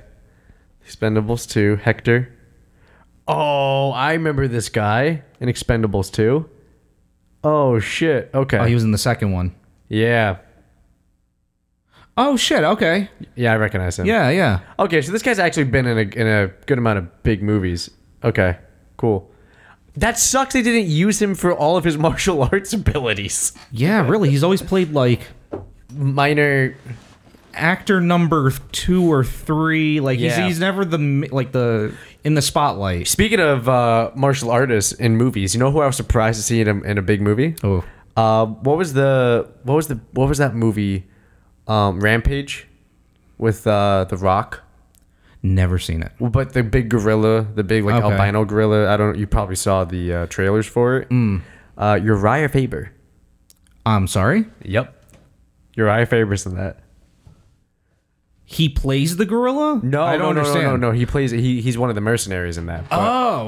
[0.86, 1.76] Expendables two.
[1.76, 2.32] Hector.
[3.28, 6.48] Oh, I remember this guy in Expendables two.
[7.44, 8.30] Oh shit.
[8.34, 8.58] Okay.
[8.58, 9.54] Oh, he was in the second one.
[9.88, 10.38] yeah.
[12.22, 12.62] Oh shit.
[12.62, 13.08] Okay.
[13.34, 14.04] Yeah, I recognize him.
[14.06, 14.60] Yeah, yeah.
[14.78, 17.88] Okay, so this guy's actually been in a in a good amount of big movies.
[18.22, 18.58] Okay,
[18.98, 19.30] cool.
[19.96, 20.52] That sucks.
[20.52, 23.52] They didn't use him for all of his martial arts abilities.
[23.72, 24.28] Yeah, really.
[24.28, 25.22] He's always played like
[25.92, 26.76] Minor.
[27.54, 30.00] actor number two or three.
[30.00, 30.36] Like Yeah.
[30.36, 33.08] he's he's never the like the in the spotlight.
[33.08, 36.60] Speaking of uh, martial artists in movies, you know who I was surprised to see
[36.60, 37.54] in a, in a big movie?
[37.64, 37.82] Oh,
[38.16, 41.06] Uh, what was the what was the what was that movie?
[41.70, 42.66] Um, Rampage
[43.38, 44.62] with uh, the Rock.
[45.42, 46.12] never seen it.
[46.20, 48.12] But the big gorilla, the big like Okay.
[48.12, 48.92] albino gorilla.
[48.92, 49.16] I don't.
[49.16, 51.08] You probably saw the uh, trailers for it.
[51.10, 51.42] Mm.
[51.78, 52.92] Uh, Urijah Faber.
[53.86, 54.46] I'm sorry.
[54.64, 54.94] Yep.
[55.78, 56.80] Urijah Faber's in that.
[58.52, 59.78] He plays the gorilla.
[59.80, 60.64] No, I don't no, no, understand.
[60.64, 60.90] no, no, no.
[60.90, 61.30] He plays.
[61.30, 62.84] He he's one of the mercenaries in that.
[62.90, 62.98] Oh,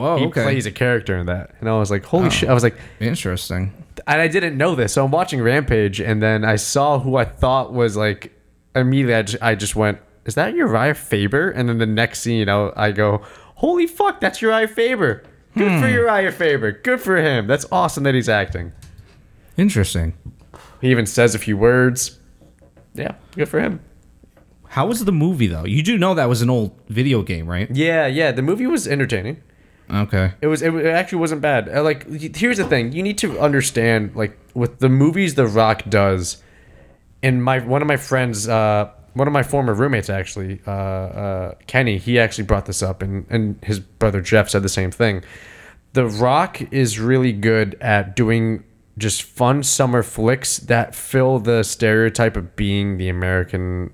[0.01, 0.45] oh, he okay.
[0.45, 2.31] plays a character in that, and I was like, holy oh.
[2.31, 2.49] shit!
[2.49, 3.73] I was like, Interesting.
[4.07, 7.25] and I didn't know this, so I'm watching Rampage, and then I saw who I
[7.25, 8.33] thought was like.
[8.75, 12.49] Immediately, I just, I just went, "Is that Urijah Faber?" And then the next scene,
[12.49, 13.23] I, I go,
[13.57, 15.25] "Holy fuck, that's Urijah Faber!
[15.59, 15.95] Good for hmm.
[15.95, 16.71] Urijah Faber!
[16.71, 17.49] Good for him!
[17.49, 18.71] That's awesome that he's acting."
[19.57, 20.15] Interesting.
[20.81, 22.21] He even says a few words.
[22.95, 23.81] Yeah, good for him.
[24.73, 25.67] How was the movie though?
[25.67, 27.69] You do know that was an old video game, right?
[27.71, 28.33] Yeah, yeah.
[28.33, 29.43] The movie was entertaining.
[29.91, 30.33] Okay.
[30.41, 30.63] It was.
[30.63, 31.69] It, it actually wasn't bad.
[31.69, 35.83] Uh, Like, here's the thing: you need to understand, like, with the movies The Rock
[35.91, 36.43] does.
[37.23, 41.55] And my one of my friends, uh, one of my former roommates, actually, uh, uh,
[41.67, 45.23] Kenny, he actually brought this up, and and his brother Jeff said the same thing.
[45.93, 48.65] The Rock is really good at doing
[48.97, 53.93] just fun summer flicks that fill the stereotype of being the American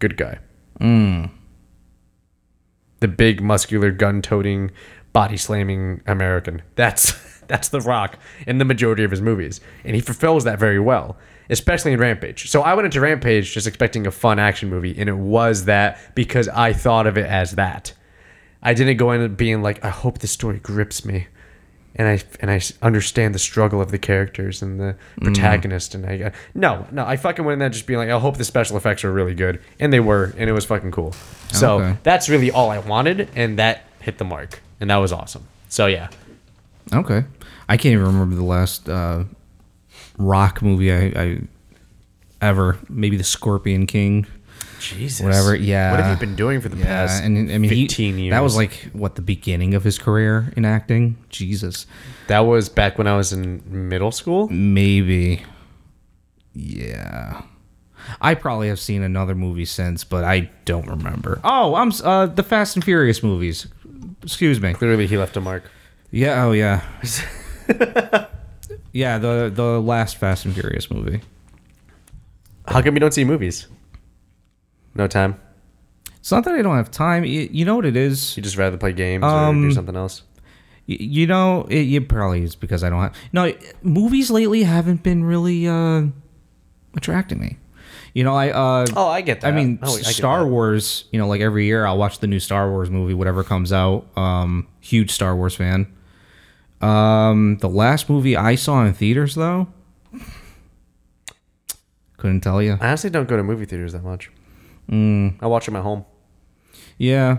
[0.00, 0.38] good guy.
[0.80, 1.30] Mm.
[2.98, 4.72] The big muscular gun toting
[5.12, 6.62] body slamming american.
[6.74, 10.80] That's that's the rock in the majority of his movies and he fulfills that very
[10.80, 11.16] well
[11.48, 12.48] especially in rampage.
[12.48, 16.14] So i went into rampage just expecting a fun action movie and it was that
[16.14, 17.92] because i thought of it as that.
[18.62, 21.28] I didn't go in being like i hope this story grips me
[21.96, 26.32] and I and I understand the struggle of the characters and the protagonist and I
[26.54, 29.04] no no I fucking went in there just being like I hope the special effects
[29.04, 31.12] are really good and they were and it was fucking cool
[31.52, 31.98] so Okay.
[32.02, 35.86] that's really all I wanted and that hit the mark and that was awesome so
[35.86, 36.08] yeah
[36.92, 37.24] Okay.
[37.68, 39.22] I can't even remember the last uh,
[40.18, 41.38] rock movie I, I
[42.40, 42.78] ever.
[42.88, 44.26] Maybe the Scorpion King.
[44.80, 45.90] Jesus Whatever, yeah.
[45.90, 48.32] what have you been doing for the Yeah, past and I mean, he, 15 years
[48.32, 51.16] that was like what the beginning of his career in acting.
[51.28, 51.86] Jesus,
[52.26, 55.42] that was back when I was in middle school maybe.
[56.54, 57.42] Yeah,
[58.20, 61.40] I probably have seen another movie since, but I don't remember.
[61.44, 63.68] Oh, I'm uh, the Fast and Furious movies.
[64.22, 64.74] Excuse me.
[64.74, 65.62] clearly he left a mark
[66.10, 66.44] Yeah.
[66.44, 66.82] Oh, yeah.
[68.92, 69.18] yeah.
[69.18, 71.20] The the last Fast and Furious movie.
[72.66, 73.66] how come you don't see movies
[74.94, 75.38] no time
[76.18, 77.24] It's not that I don't have time.
[77.24, 78.36] You, you know what it is.
[78.36, 80.22] you just rather play games or Um, do something else
[80.88, 83.14] Y- You know, it, it probably is because I don't have.
[83.32, 86.02] No, movies lately haven't been really uh,
[86.96, 87.58] attracting me.
[88.12, 89.48] You know, I uh Oh, I get that.
[89.48, 90.46] I mean, Oh, I Star that.
[90.50, 91.04] Wars.
[91.12, 94.04] You know, like every year, I'll watch the new Star Wars movie, whatever comes out.
[94.16, 95.86] Um, huge Star Wars fan.
[96.80, 99.68] Um, the last movie I saw in theaters, though,
[102.16, 102.78] couldn't tell you.
[102.80, 104.30] I honestly don't go to movie theaters that much.
[104.90, 105.36] Mm.
[105.40, 106.04] I watch them at home.
[106.98, 107.38] Yeah,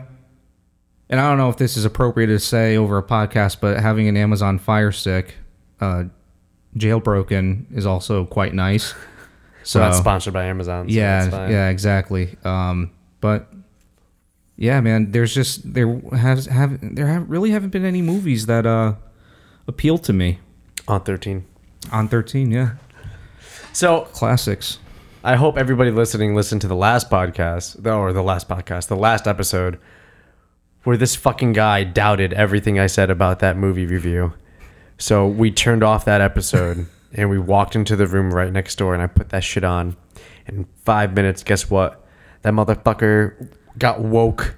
[1.10, 4.08] and I don't know if this is appropriate to say over a podcast, but having
[4.08, 5.36] an Amazon Fire Stick,
[5.80, 6.06] uh,
[6.78, 8.94] jailbroken, is also quite nice.
[9.64, 10.90] So We're not sponsored by Amazon.
[10.90, 12.36] So yeah, yeah, exactly.
[12.44, 13.48] Um, but
[14.56, 18.66] yeah, man, there's just there has have there have really haven't been any movies that
[18.66, 18.96] uh
[19.68, 20.40] appeal to me
[20.88, 21.46] On 13.
[21.92, 22.50] on 13.
[22.50, 22.72] Yeah,
[23.72, 24.80] So classics.
[25.24, 29.28] I hope everybody listening listened to the last podcast, or the last podcast, the last
[29.28, 29.80] episode,
[30.84, 34.34] where this fucking guy doubted everything I said about that movie review.
[34.98, 38.96] So we turned off that episode and we walked into the room right next door
[38.96, 39.96] and I put that shit on.
[40.48, 42.04] In five minutes, guess what?
[42.42, 44.56] That motherfucker got woke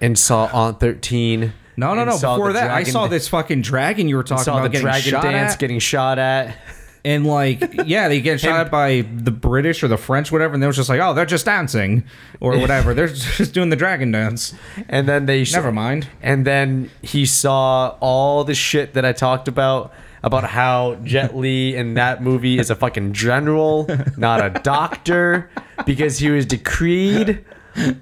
[0.00, 1.52] and saw Aunt 13.
[1.76, 2.14] No, no, no.
[2.14, 5.10] Before that, I saw this fucking dragon you were talking saw about the getting dragon
[5.10, 6.56] shot dance at, getting shot at.
[7.04, 10.62] And like, yeah, they get shot at by the British or the French, whatever, and
[10.62, 12.04] they was just like, oh, they're just dancing
[12.40, 12.92] or whatever.
[12.94, 14.54] they're just doing the dragon dance.
[14.88, 16.08] And then they Never mind.
[16.22, 21.74] And then he saw all the shit that I talked about about how Jet Li
[21.74, 25.48] in that movie is a fucking general, not a doctor,
[25.86, 27.42] because he was decreed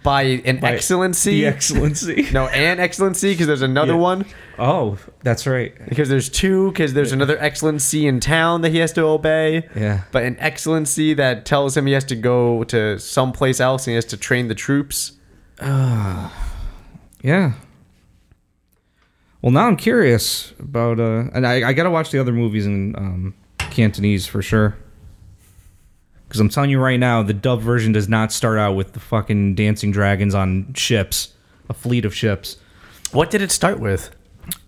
[0.03, 1.43] by an excellency.
[1.43, 2.29] The excellency.
[2.33, 3.99] no, an excellency, because there's another Yeah.
[3.99, 4.25] one.
[4.59, 5.73] Oh, that's right.
[5.89, 9.69] Because there's two, because there's another excellency in town that he has to obey.
[9.77, 10.03] Yeah.
[10.11, 13.95] But an excellency that tells him he has to go to someplace else and he
[13.95, 15.13] has to train the troops.
[17.21, 17.55] Yeah.
[19.43, 22.95] Well, now I'm curious about, uh, and I, I gotta watch the other movies in
[22.97, 24.77] um, Cantonese for sure.
[26.27, 29.01] Because I'm telling you right now, the dub version does not start out with the
[29.01, 31.33] fucking dancing dragons on ships,
[31.69, 32.57] a fleet of ships.
[33.13, 34.15] What did it start with?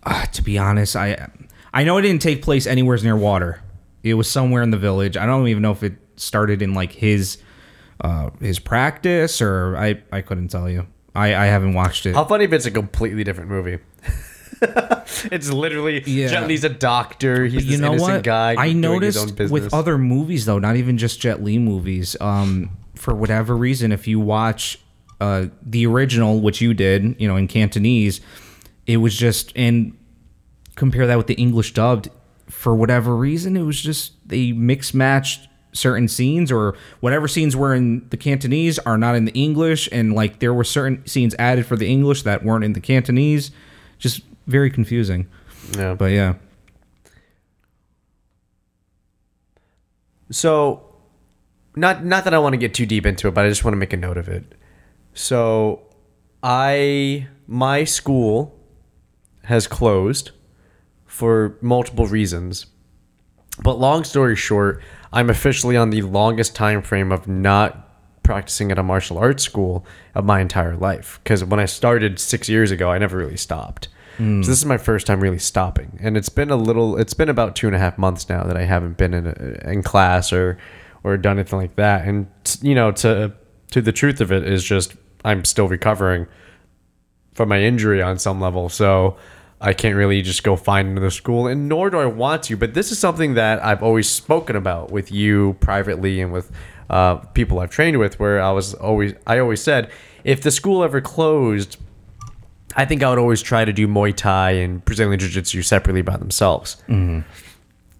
[0.02, 1.28] Uh, to be honest, I
[1.72, 3.60] I know it didn't take place anywhere near water.
[4.02, 5.16] It was somewhere in the village.
[5.16, 7.38] I don't even know if it started in like his
[8.00, 10.86] uh, his practice or I I couldn't tell you.
[11.14, 12.14] I I haven't watched it.
[12.14, 13.78] How funny if it's a completely different movie.
[15.30, 16.28] it's literally Yeah.
[16.28, 17.46] Jet Li's a doctor.
[17.46, 18.22] He's you know innocent what?
[18.22, 18.54] guy.
[18.58, 22.16] I noticed with other movies though, not even just Jet Li movies.
[22.20, 24.78] Um, for whatever reason, if you watch
[25.20, 28.20] uh, the original, which you did, you know, in Cantonese,
[28.90, 29.96] it was just and
[30.74, 32.08] compare that with the English dubbed.
[32.48, 37.72] For whatever reason, it was just they mix matched certain scenes or whatever scenes were
[37.72, 41.64] in the Cantonese are not in the English, and like there were certain scenes added
[41.64, 43.52] for the English that weren't in the Cantonese.
[43.98, 45.28] Just very confusing.
[45.76, 45.94] Yeah.
[45.94, 46.34] But yeah.
[50.32, 50.84] So,
[51.76, 53.74] not not that I want to get too deep into it, but I just want
[53.74, 54.56] to make a note of it.
[55.14, 55.82] So,
[56.42, 58.59] I my school
[59.50, 60.30] has closed
[61.06, 62.66] for multiple reasons.
[63.62, 64.82] But long story short,
[65.12, 67.88] I'm officially on the longest time frame of not
[68.22, 69.84] practicing at a martial arts school
[70.14, 71.18] of my entire life.
[71.22, 73.88] Because when I started six years ago, I never really stopped.
[74.42, 76.98] So this is my first time really stopping, and it's been a little.
[76.98, 79.70] It's been about two and a half months now that I haven't been in a,
[79.70, 80.58] in class or
[81.02, 82.06] or done anything like that.
[82.06, 82.26] And
[82.60, 83.32] you know, to
[83.70, 86.26] to the truth of it is just I'm still recovering
[87.34, 88.68] from my injury on some level.
[88.68, 89.16] So
[89.60, 92.56] I can't really just go find another school, and nor do I want to.
[92.56, 96.50] But this is something that I've always spoken about with you privately and with
[96.88, 99.90] uh, people I've trained with, where I was always I always said
[100.24, 101.76] if the school ever closed,
[102.74, 106.02] I think I would always try to do Muay Thai and Brazilian Jiu Jitsu separately
[106.02, 106.82] by themselves.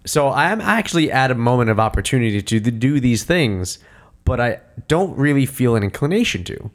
[0.05, 3.77] So I'm actually at a moment of opportunity to do these things,
[4.25, 6.71] but I don't really feel an inclination to.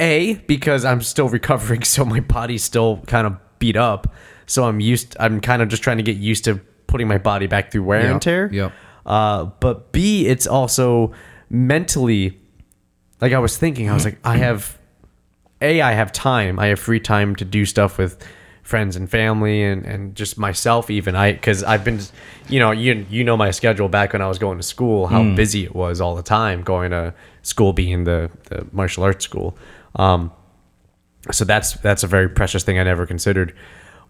[0.00, 4.12] A because I'm still recovering, so my body's still kind of beat up.
[4.46, 5.16] So I'm used.
[5.20, 6.56] I'm kind of just trying to get used to
[6.88, 8.50] putting my body back through wear Yep, and tear.
[8.52, 8.72] yep.
[9.06, 11.12] Uh, but B, it's also
[11.48, 12.38] mentally.
[13.20, 14.76] Like I was thinking, I was like, I have.
[15.62, 16.58] A, I have time.
[16.58, 18.16] I have free time to do stuff with
[18.62, 21.98] friends and family and, and just myself even i because i've been
[22.48, 25.24] you know you you know my schedule back when i was going to school how
[25.34, 29.56] busy it was all the time going to school being the, the martial arts school
[29.96, 30.30] um
[31.32, 33.54] so that's that's a very precious thing i never considered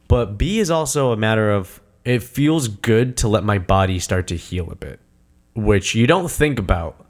[0.08, 4.26] but b is also a matter of it feels good to let my body start
[4.28, 5.00] to heal a bit
[5.54, 7.04] which you don't think about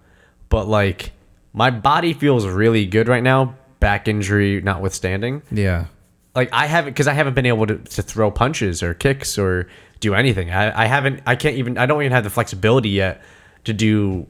[0.49, 1.13] but like
[1.53, 5.87] my body feels really good right now back injury notwithstanding Yeah.
[6.35, 9.69] like I haven't because I haven't been able to, to throw punches or kicks or
[10.01, 10.51] do anything.
[10.51, 13.23] I, I haven't I can't even I don't even have the flexibility yet
[13.65, 14.27] to do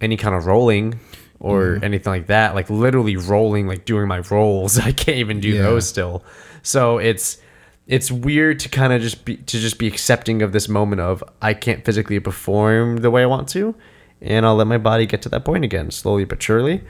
[0.00, 0.98] any kind of rolling
[1.40, 1.84] or Mm-hmm.
[1.84, 2.54] anything like that.
[2.54, 4.78] Like literally rolling, like doing my rolls.
[4.90, 5.62] I can't even do Yeah.
[5.62, 6.24] those still.
[6.62, 7.38] So it's
[7.86, 11.22] it's weird to kind of just be to just be accepting of this moment of
[11.42, 13.74] I can't physically perform the way I want to,
[14.22, 16.82] and I'll let my body get to that point again, slowly but surely.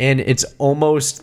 [0.00, 1.22] And it's almost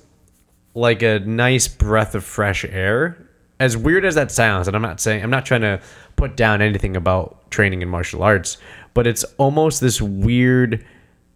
[0.75, 3.17] like a nice breath of fresh air.
[3.59, 5.81] As weird as that sounds, and I'm not saying I'm not trying to
[6.15, 8.57] put down anything about training in martial arts,
[8.93, 10.85] but it's almost this weird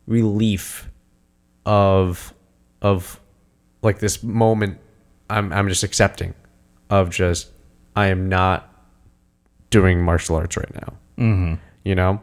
[0.07, 0.87] relief
[1.65, 2.33] of
[2.81, 3.19] of
[3.81, 4.79] like this moment
[5.29, 6.33] I'm I'm just accepting
[6.89, 7.49] of just
[7.95, 8.67] I am not
[9.69, 10.93] doing martial arts right now.
[11.17, 11.53] Mm-hmm.
[11.83, 12.21] You know,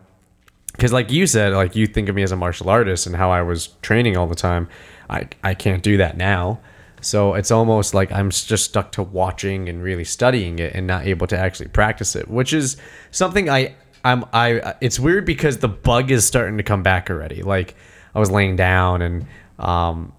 [0.73, 3.31] because like you said, like you think of me as a martial artist and how
[3.31, 4.69] I was training all the time.
[5.11, 6.61] I I can't do that now.
[7.01, 11.07] So it's almost like I'm just stuck to watching and really studying it and not
[11.07, 12.77] able to actually practice it, which is
[13.11, 13.75] something I
[14.05, 17.43] I'm I it's weird because the bug is starting to come back already.
[17.43, 17.75] Like
[18.19, 19.27] I was laying down and
[19.59, 20.13] um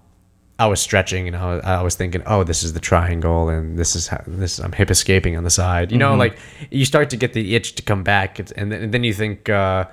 [0.58, 3.78] I was stretching and I was, I was thinking, oh, this is the triangle and
[3.78, 5.90] this is how this I'm hip escaping on the side.
[5.92, 6.38] You know, like
[6.70, 9.14] you start to get the itch to come back, it's, and, then, and then you
[9.14, 9.84] think, uh,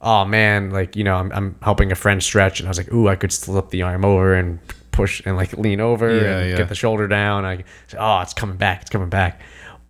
[0.00, 2.92] oh man, like you know, I'm, I'm helping a friend stretch, and I was like,
[2.92, 4.58] ooh, I could slip the arm over and
[4.92, 6.56] push and like lean over Yeah, and yeah.
[6.56, 7.44] get the shoulder down.
[7.44, 9.40] I say, oh, it's coming back, it's coming back.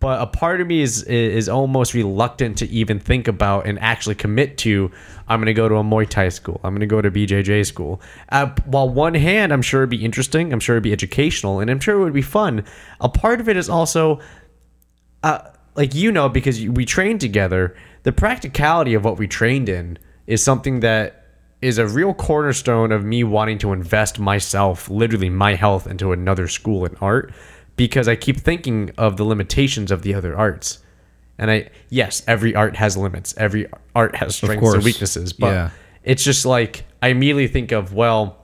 [0.05, 4.13] But a part of me is is almost reluctant to even think about and actually
[4.13, 4.91] commit to.
[5.27, 6.61] I'm going to go to a Muay Thai school.
[6.63, 7.99] I'm going to go to BJJ school.
[8.29, 10.53] Uh, while one hand, I'm sure it'd be interesting.
[10.53, 12.65] I'm sure it'd be educational, and I'm sure it would be fun.
[13.01, 14.19] A part of it is also
[15.23, 15.39] uh,
[15.73, 19.97] like you know because we trained together the practicality of what we trained in
[20.27, 21.25] is something that
[21.63, 26.47] is a real cornerstone of me wanting to invest myself literally my health into another
[26.47, 27.33] school in art
[27.75, 30.79] because i keep thinking of the limitations of the other arts.
[31.37, 33.33] And i yes every art has limits.
[33.37, 35.69] Every art has strengths and weaknesses but Yeah.
[36.03, 38.37] it's just like i immediately think of well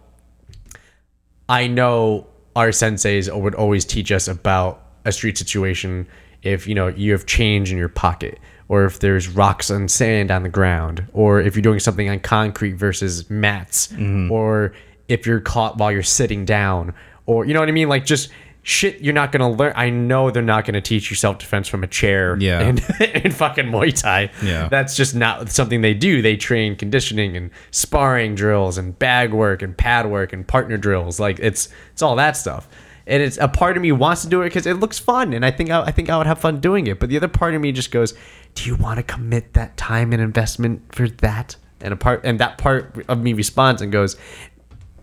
[1.50, 6.08] I know our senseis would always teach us about a street situation
[6.44, 10.32] if you know you have change in your pocket or if there's rocks and sand
[10.32, 14.32] on the ground or if you're doing something on concrete versus mats mm-hmm.
[14.32, 14.74] or
[15.10, 16.94] if you're caught while you're sitting down
[17.26, 17.90] or you know what I mean?
[17.90, 18.30] Like just
[18.64, 21.88] shit you're not gonna learn I know they're not gonna teach you self-defense from a
[21.88, 22.62] chair Yeah.
[22.62, 22.78] in,
[23.24, 24.68] in fucking Muay Thai Yeah.
[24.70, 26.22] that's just not something they do.
[26.22, 31.20] They train conditioning and sparring drills and bag work and pad work and partner drills.
[31.20, 32.68] Like it's it's all that stuff.
[33.08, 35.44] And it's a part of me wants to do it because it looks fun, and
[35.44, 37.00] I think I, I think I would have fun doing it.
[37.00, 38.14] But the other part of me just goes,
[38.54, 42.40] "Do you want to commit that time and investment for that?" And a part and
[42.40, 44.18] that part of me responds and goes,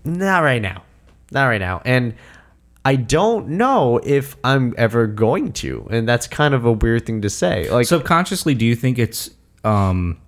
[0.05, 0.85] "Not right now,
[1.33, 2.15] not right now." And
[2.89, 7.21] I don't know if I'm ever going to, and that's kind of a weird thing
[7.21, 7.69] to say.
[7.71, 9.29] Like, subconsciously do you think it's
[9.63, 10.19] um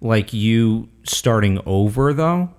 [0.00, 2.50] like you starting over though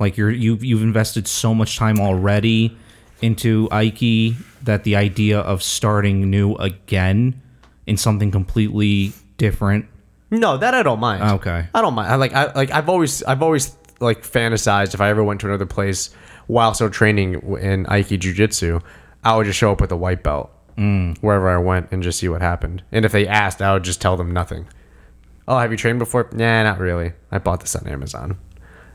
[0.00, 2.76] like you're you've you've invested so much time already
[3.20, 7.40] into Aiki that the idea of starting new again
[7.86, 9.86] in something completely different
[10.32, 11.22] No, that I don't mind.
[11.22, 11.68] Okay.
[11.72, 12.10] I don't mind.
[12.12, 15.46] I like I like I've always I've always like fantasized if I ever went to
[15.46, 16.10] another place
[16.48, 18.80] while still training in Aiki Jiu-Jitsu,
[19.22, 21.16] I would just show up with a white belt mm.
[21.20, 22.82] wherever I went and just see what happened.
[22.90, 24.66] And if they asked, I would just tell them nothing.
[25.46, 26.28] Oh, have you trained before?
[26.32, 27.12] Nah, not really.
[27.30, 28.38] I bought this on Amazon.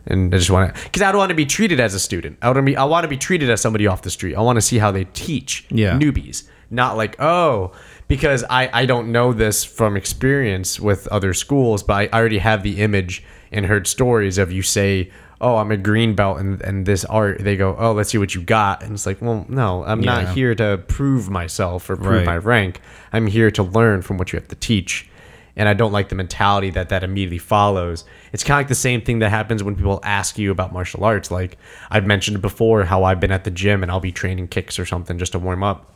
[0.06, 2.38] And I just want to, because I don't want to be treated as a student.
[2.42, 4.36] I want to be, I want to be treated as somebody off the street.
[4.36, 5.98] I want to see how they teach Yeah.
[5.98, 7.72] newbies, not like oh,
[8.10, 12.64] because I I don't know this from experience with other schools, but I already have
[12.64, 15.10] the image and heard stories of you say,
[15.44, 17.40] oh, I'm a green belt and and this art.
[17.44, 20.24] They go, oh, let's see what you got, and it's like, well, no, I'm Yeah.
[20.24, 22.26] not here to prove myself or prove Right.
[22.26, 22.82] my rank.
[23.12, 25.10] I'm here to learn from what you have to teach.
[25.56, 28.06] And I don't like the mentality that that immediately follows.
[28.34, 31.04] It's kind of like the same thing that happens when people ask you about martial
[31.04, 31.30] arts.
[31.30, 31.60] Like
[31.92, 34.86] I've mentioned before, how I've been at the gym and I'll be training kicks or
[34.88, 35.92] something just to warm up,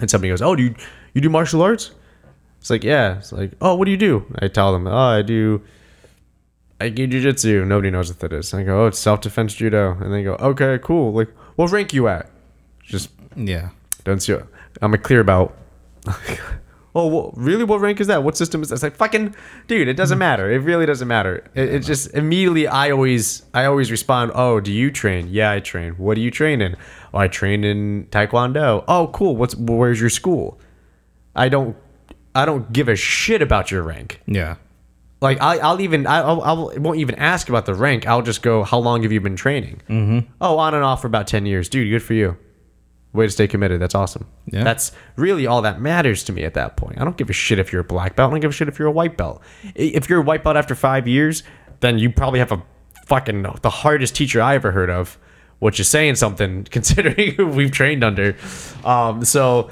[0.00, 0.74] and somebody goes, "Oh, do you
[1.12, 1.90] you do martial arts?"
[2.60, 3.18] It's like, yeah.
[3.18, 4.24] It's like, oh, what do you do?
[4.40, 5.60] I tell them, oh, I do.
[6.80, 7.66] I do jujitsu.
[7.66, 8.52] Nobody knows what that is.
[8.52, 11.12] I go, oh, it's self defense judo, and they go, okay, cool.
[11.12, 12.30] Like, what rank you at?
[12.82, 13.70] Just yeah
[14.06, 14.36] don't see.
[14.80, 15.54] I'm a clear belt.
[16.94, 17.64] oh, well, really?
[17.64, 18.22] What rank is that?
[18.22, 18.76] What system is that?
[18.76, 19.34] It's like fucking,
[19.66, 19.88] dude.
[19.88, 20.20] It doesn't mm.
[20.20, 20.50] matter.
[20.50, 21.44] It really doesn't matter.
[21.54, 22.68] It, it just immediately.
[22.68, 24.32] I always, I always respond.
[24.34, 25.28] Oh, do you train?
[25.28, 25.94] Yeah, I train.
[25.94, 26.76] What do you train in?
[27.12, 28.84] Oh, I train in Taekwondo.
[28.86, 29.36] Oh, cool.
[29.36, 30.60] What's where's your school?
[31.34, 31.76] I don't,
[32.34, 34.22] I don't give a shit about your rank.
[34.26, 34.56] yeah
[35.20, 38.06] Like I, I'll even I I'll, I won't even ask about the rank.
[38.06, 39.80] I'll just go, how long have you been training?
[39.88, 40.30] Mm-hmm.
[40.40, 41.90] Oh, on and off for about ten years, dude.
[41.90, 42.36] Good for you.
[43.12, 43.80] Way to stay committed.
[43.80, 44.26] That's awesome.
[44.46, 44.62] Yeah.
[44.62, 47.00] That's really all that matters to me at that point.
[47.00, 48.28] I don't give a shit if you're a black belt.
[48.28, 49.42] I don't give a shit if you're a white belt.
[49.74, 51.42] If you're a white belt after five years,
[51.80, 52.62] then you probably have a
[53.06, 55.18] fucking the hardest teacher I ever heard of,
[55.60, 58.36] which is saying something considering who we've trained under.
[58.84, 59.70] Um, so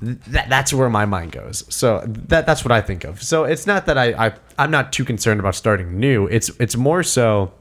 [0.00, 1.64] that, that's where my mind goes.
[1.74, 3.22] So that that's what I think of.
[3.22, 6.26] So it's not that I, I I'm not too concerned about starting new.
[6.26, 7.52] It's it's more so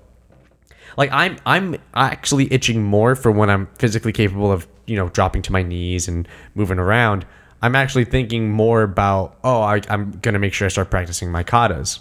[0.97, 5.41] like I'm I'm actually itching more for when I'm physically capable of you know dropping
[5.43, 7.25] to my knees and moving around.
[7.61, 11.43] I'm actually thinking more about oh I, I'm gonna make sure I start practicing my
[11.43, 11.99] katas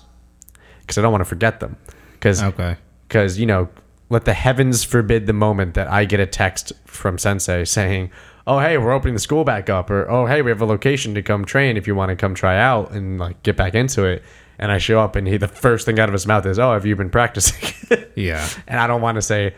[0.81, 1.77] because I don't want to forget them
[2.13, 2.77] because Okay.
[3.09, 3.69] because you know
[4.09, 8.11] let the heavens forbid the moment that I get a text from Sensei saying
[8.47, 11.15] oh hey we're opening the school back up or oh hey we have a location
[11.15, 14.05] to come train if you want to come try out and like get back into
[14.05, 14.23] it
[14.59, 16.73] and I show up and he the first thing out of his mouth is oh
[16.73, 17.73] have you been practicing
[18.15, 18.47] Yeah.
[18.67, 19.55] and I don't want to say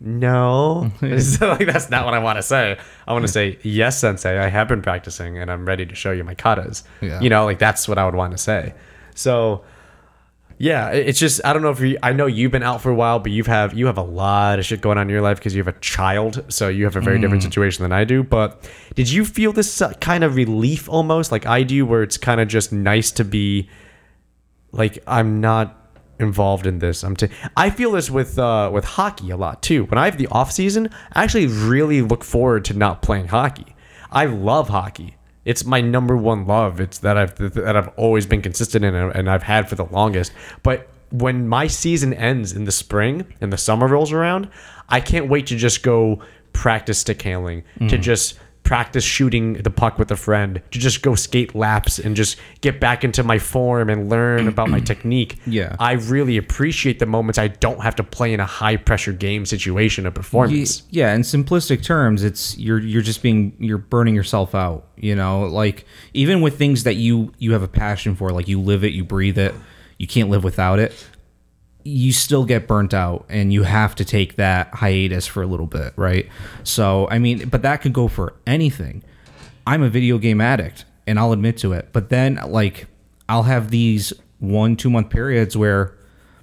[0.00, 0.92] no.
[1.02, 2.78] Like that's not what I want to say.
[3.06, 4.38] I want to say yes, sensei.
[4.38, 6.84] I have been practicing, and I'm ready to show you my katas.
[7.00, 7.20] Yeah.
[7.20, 8.74] You know, like that's what I would want to say.
[9.16, 9.64] So,
[10.58, 11.98] yeah, it's just I don't know if you.
[12.02, 14.58] I know you've been out for a while, but you've have you have a lot
[14.58, 16.96] of shit going on in your life because you have a child, so you have
[16.96, 18.24] a very different situation than I do.
[18.24, 22.40] But did you feel this kind of relief almost like I do, where it's kind
[22.40, 23.70] of just nice to be
[24.72, 25.76] like I'm not
[26.18, 27.04] involved in this.
[27.04, 29.84] I'm t- I feel this with uh with hockey a lot too.
[29.84, 33.76] When I have the off season, I actually really look forward to not playing hockey.
[34.10, 35.17] I love hockey.
[35.48, 36.78] It's my number one love.
[36.78, 40.32] It's that I've that I've always been consistent in and I've had for the longest.
[40.62, 44.50] But when my season ends in the spring and the summer rolls around,
[44.90, 46.20] I can't wait to just go
[46.52, 48.02] practice stick handling, to mm.
[48.02, 48.38] just
[48.68, 52.78] practice shooting the puck with a friend, to just go skate laps and just get
[52.78, 55.38] back into my form and learn about my technique.
[55.46, 55.74] Yeah.
[55.80, 59.46] I really appreciate the moments I don't have to play in a high pressure game
[59.46, 60.82] situation of performance.
[60.90, 64.86] Yeah, in simplistic terms, it's you're you're just being you're burning yourself out.
[64.96, 68.60] You know, like even with things that you you have a passion for, like you
[68.60, 69.54] live it, you breathe it,
[69.96, 70.92] you can't live without it.
[71.84, 75.66] You still get burnt out, and you have to take that hiatus for a little
[75.66, 76.28] bit, right?
[76.64, 79.02] So, I mean, but that could go for anything.
[79.66, 81.90] I'm a video game addict, and I'll admit to it.
[81.92, 82.86] But then, like,
[83.28, 85.96] I'll have these one two month periods where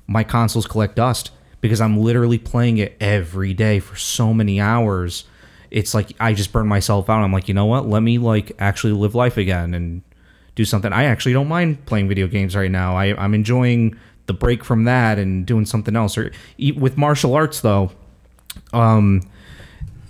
[0.08, 1.32] my consoles collect dust
[1.62, 5.26] because I'm literally playing it every day for so many hours.
[5.72, 7.24] It's like I just burn myself out.
[7.24, 7.88] I'm like, you know what?
[7.88, 10.04] Let me like actually live life again and
[10.54, 10.94] do something.
[10.94, 12.96] I actually don't mind playing video games right now.
[12.96, 13.98] I, I'm enjoying
[14.28, 16.18] the break from that and doing something else.
[16.18, 16.32] Or
[16.78, 17.92] with martial arts, though,
[18.74, 19.22] um,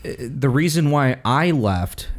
[0.04, 2.10] the reason why I left,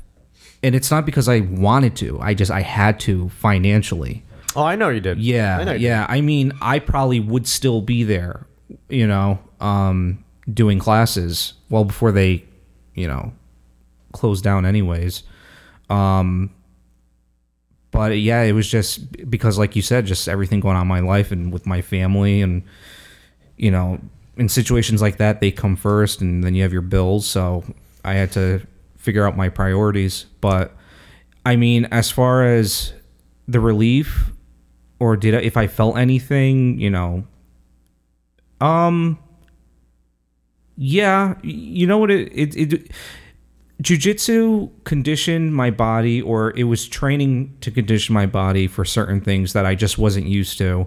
[0.63, 2.19] and it's not because I wanted to.
[2.21, 4.25] I just I had to financially.
[4.55, 5.19] Oh, I know you did.
[5.19, 6.07] I Yeah, know you yeah.
[6.09, 8.47] I mean, I probably would still be there,
[8.89, 12.45] you know, um, doing classes well before they,
[12.95, 13.33] you know,
[14.13, 15.23] closed down, anyways.
[15.91, 16.51] Um,
[17.97, 21.01] but yeah, it was just because, like you said, just everything going on in my
[21.01, 22.63] life and with my family, and
[23.57, 23.99] you know,
[24.37, 27.27] in situations like that, they come first, and then you have your bills.
[27.27, 27.65] So
[28.05, 28.61] I had to
[28.99, 30.27] figure out my priorities.
[30.43, 30.77] But
[31.47, 32.93] I mean, as far as
[33.49, 34.31] the relief
[34.99, 37.25] or did I, if I felt anything, you know,
[38.61, 39.19] um,
[40.77, 42.91] yeah, you know what it it, it
[43.83, 49.53] jujitsu conditioned my body, or it was training to condition my body for certain things
[49.53, 50.87] that I just wasn't used to.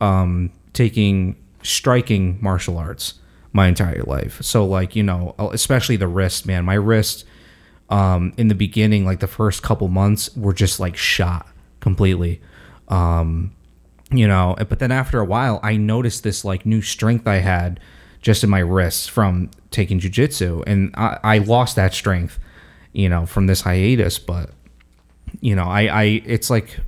[0.00, 3.14] Um, taking striking martial arts
[3.52, 7.24] my entire life, so like you know, especially the wrist, man, my wrist
[7.90, 11.46] um, in the beginning, like the first couple months, were just like shot
[11.80, 12.40] completely.
[12.88, 13.52] Um,
[14.10, 17.78] you know, but then after a while, I noticed this like new strength I had
[18.22, 22.38] just in my wrists from taking jujitsu, and I, I lost that strength,
[22.92, 24.18] you know, from this hiatus.
[24.18, 24.50] But
[25.40, 26.80] you know, I, I, it's like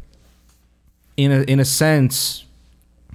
[1.17, 2.45] in a in a sense,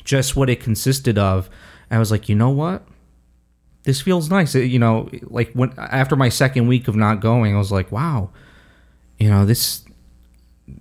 [0.04, 1.50] just what it consisted of.
[1.90, 2.84] I was like, you know what?
[3.84, 4.54] this feels nice.
[4.54, 7.90] It- you know, like when after my second week of not going, I was like,
[7.90, 8.32] wow,
[9.18, 9.86] you know, this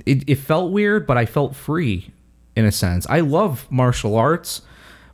[0.04, 2.10] it, it felt weird, but I felt free
[2.56, 3.06] in a sense.
[3.08, 4.62] I love martial arts,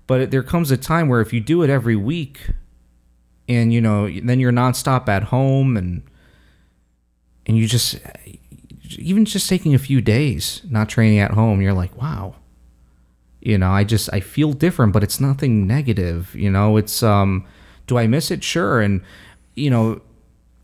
[0.06, 2.48] but there comes a time where if you do it every week
[3.48, 6.02] and you know, then you're nonstop at home and
[7.46, 7.98] and you just
[8.98, 12.36] even just taking a few days not training at home, you're like, wow.
[13.40, 17.44] You know, I just I feel different, but it's nothing negative, you know, it's um
[17.86, 18.44] do I miss it?
[18.44, 18.80] Sure.
[18.80, 19.02] And
[19.54, 20.00] you know,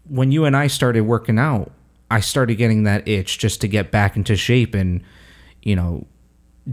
[0.09, 1.73] when you and I started working out,
[2.11, 5.03] I started getting that itch just to get back into shape and,
[5.63, 6.07] you know,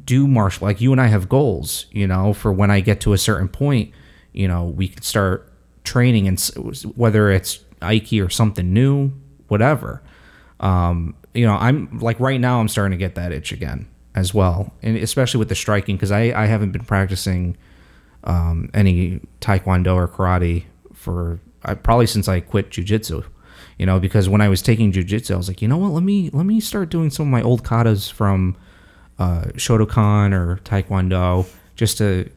[0.06, 0.68] do martial.
[0.68, 3.50] Like you and I have goals, you know, for when I get to a certain
[3.50, 3.92] point,
[4.32, 5.52] you know, we can start
[5.86, 6.40] training and
[6.96, 9.12] whether it's Aiki or something new,
[9.48, 10.02] whatever.
[10.60, 14.34] Um, you know, I'm like right now, I'm starting to get that itch again as
[14.34, 17.58] well, and especially with the striking because I I haven't been practicing
[18.24, 20.64] um, any taekwondo or karate
[20.94, 23.26] for I, probably since I quit jujitsu.
[23.78, 25.92] You know, because when I was taking jujitsu, I was like, you know what?
[25.92, 28.56] Let me let me start doing some of my old katas from
[29.20, 32.30] uh, Shotokan or Taekwondo just to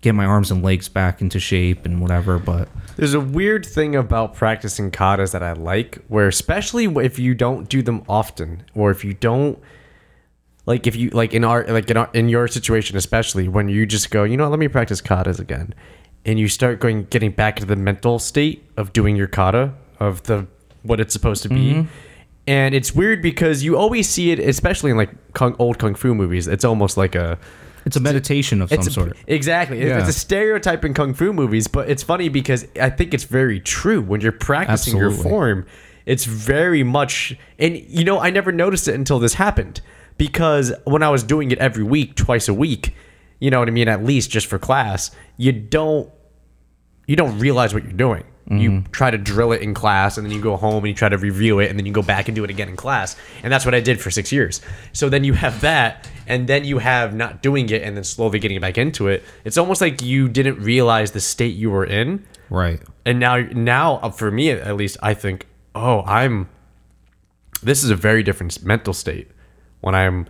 [0.00, 2.38] get my arms and legs back into shape and whatever.
[2.38, 7.34] But There's a weird thing about practicing katas that I like, where especially if you
[7.34, 9.58] don't do them often, or if you don't
[10.66, 13.86] like if you like in our like in our in your situation, especially when you
[13.86, 15.74] just go, you know, what, let me practice katas again,
[16.24, 20.22] and you start going getting back into the mental state of doing your kata of
[20.24, 20.46] the
[20.82, 21.72] what it's supposed to be.
[21.72, 21.88] Mm-hmm.
[22.46, 26.14] And it's weird because you always see it, especially in like kung, old kung fu
[26.14, 26.48] movies.
[26.48, 27.38] It's almost like a
[27.88, 29.16] it's a meditation of some it's sort.
[29.26, 29.78] Exactly.
[29.80, 30.06] It's- Yeah.
[30.06, 33.58] It's a stereotype in kung fu movies, but it's funny because I think it's very
[33.60, 35.66] true when you're practicing your form.
[36.06, 39.80] It's very much, and you know, I never noticed it until this happened
[40.16, 42.94] because when I was doing it every week, twice a week,
[43.40, 46.10] you know what I mean, at least just for class, you don't
[47.06, 48.24] you don't realize what you're doing.
[48.56, 51.10] You try to drill it in class and then you go home and you try
[51.10, 53.14] to review it and then you go back and do it again in class.
[53.42, 54.62] And that's what I did for six years.
[54.92, 58.38] So then you have that and then you have not doing it and then slowly
[58.38, 59.22] getting back into it.
[59.44, 62.24] It's almost like you didn't realize the state you were in.
[62.48, 62.80] Right.
[63.04, 66.48] And now, now uh, for me at least, I think, oh, I'm.
[67.62, 69.30] This is a very different mental state
[69.80, 70.26] when I'm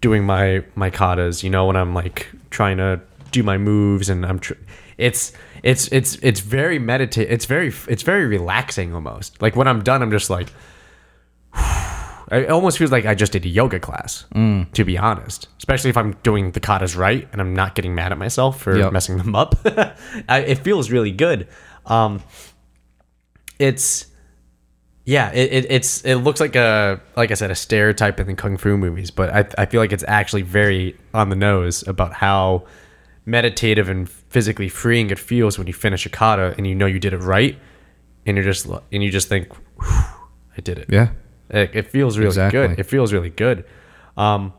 [0.00, 1.42] doing my my katas.
[1.42, 4.38] You know, when I'm like trying to do my moves and I'm.
[4.38, 4.54] Tr-
[4.96, 5.32] it's
[5.62, 7.32] it's it's it's very meditative.
[7.32, 9.40] It's very it's very relaxing almost.
[9.42, 10.48] Like when I'm done, I'm just like.
[12.30, 15.48] It almost feels like I just did a yoga class, to be honest.
[15.56, 18.76] Especially if I'm doing the katas right and I'm not getting mad at myself for
[18.76, 18.92] Yep.
[18.92, 19.54] messing them up.
[20.28, 21.48] I, it feels really good.
[21.86, 22.22] Um,
[23.58, 24.08] it's
[25.06, 28.34] yeah, it, it it's it looks like a like I said a stereotype in the
[28.34, 32.12] kung fu movies, but I I feel like it's actually very on the nose about
[32.12, 32.66] how
[33.24, 36.98] meditative and physically freeing it feels when you finish a kata and you know you
[36.98, 37.58] did it right,
[38.26, 39.48] and you're just and you just think,
[39.80, 40.86] I did it.
[40.88, 41.10] Yeah.
[41.50, 42.60] It, it feels really Exactly.
[42.68, 42.78] good.
[42.78, 43.64] It feels really good.
[44.16, 44.52] Um,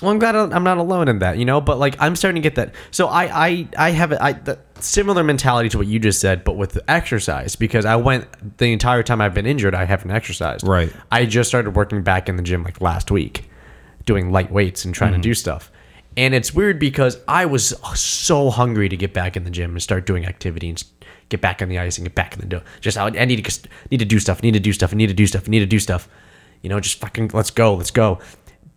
[0.00, 1.60] well, I'm glad I'm not alone in that, you know.
[1.60, 2.74] But like, I'm starting to get that.
[2.90, 6.44] So I, I, I have a I, the similar mentality to what you just said,
[6.44, 9.74] but with the exercise because I went the entire time I've been injured.
[9.74, 10.66] I haven't exercised.
[10.66, 10.92] Right.
[11.10, 13.50] I just started working back in the gym like last week,
[14.06, 15.70] doing light weights and trying to do stuff.
[16.16, 19.82] And it's weird because I was so hungry to get back in the gym and
[19.82, 20.82] start doing activity and
[21.28, 22.62] get back on the ice and get back in the dough.
[22.80, 24.42] Just I, I need to need to do stuff.
[24.42, 24.92] Need to do stuff.
[24.92, 25.48] I need to do stuff.
[25.48, 26.08] Need to do stuff.
[26.60, 27.74] You know, just fucking let's go.
[27.74, 28.18] Let's go.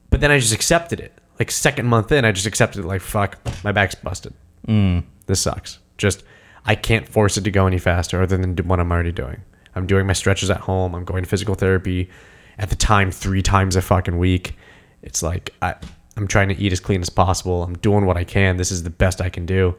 [0.10, 1.14] But then I just accepted it.
[1.40, 2.88] Like second month in, I just accepted it.
[2.88, 4.34] Like fuck, my back's busted.
[4.68, 5.04] Mm.
[5.26, 5.80] This sucks.
[5.98, 6.24] Just
[6.66, 9.42] I can't force it to go any faster other than what I'm already doing.
[9.76, 10.96] I'm doing my stretches at home.
[10.96, 12.10] I'm going to physical therapy
[12.58, 14.56] at the time three times a fucking week.
[15.02, 15.76] It's like I
[16.18, 17.64] I'm trying to eat as clean as possible.
[17.64, 18.58] I'm doing what I can.
[18.58, 19.76] This is the best I can do.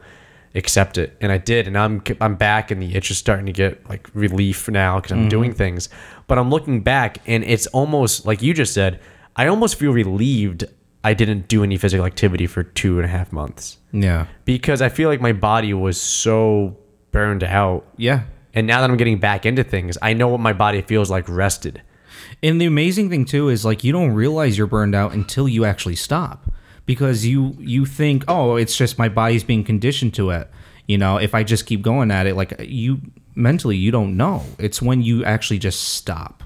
[0.55, 3.51] Accept it, and I did, and I'm I'm back, and the itch is starting to
[3.51, 5.29] get like relief now because I'm mm-hmm.
[5.29, 5.89] doing things.
[6.25, 8.99] But I'm looking back, and it's almost like you just said.
[9.35, 10.63] I almost feel relieved
[11.07, 14.25] I didn't do any physical activity for two and a half months Yeah.
[14.43, 16.75] because I feel like my body was so
[17.11, 17.85] burned out.
[17.95, 18.23] Yeah.
[18.53, 21.29] And now that I'm getting back into things, I know what my body feels like
[21.29, 21.81] rested.
[22.43, 25.65] And the amazing thing too is like you don't realize you're burned out until you
[25.65, 26.51] actually stop
[26.85, 30.49] because you you think, "Oh, it's just my body's being conditioned to it."
[30.87, 33.01] You know, if I just keep going at it like you
[33.35, 34.43] mentally you don't know.
[34.59, 36.43] It's when you actually just stop.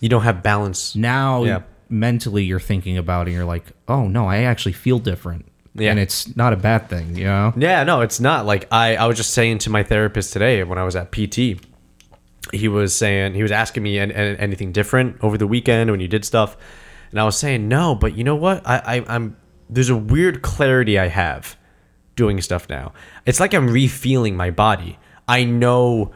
[0.00, 0.94] You don't have balance.
[0.96, 1.60] Now Yeah.
[1.88, 5.44] mentally you're thinking about it and you're like, "Oh, no, I actually feel different."
[5.74, 5.90] Yeah.
[5.90, 7.52] And it's not a bad thing, you know?
[7.56, 8.44] Yeah, no, it's not.
[8.44, 11.60] Like I, I was just saying to my therapist today when I was at PT,
[12.52, 16.00] he was saying he was asking me an, an, anything different over the weekend when
[16.00, 16.56] you did stuff,
[17.10, 18.66] and I was saying no, but you know what?
[18.66, 19.36] I, I I'm
[19.68, 21.56] there's a weird clarity I have
[22.16, 22.92] doing stuff now.
[23.24, 24.98] It's like I'm refeeling my body.
[25.28, 26.12] I know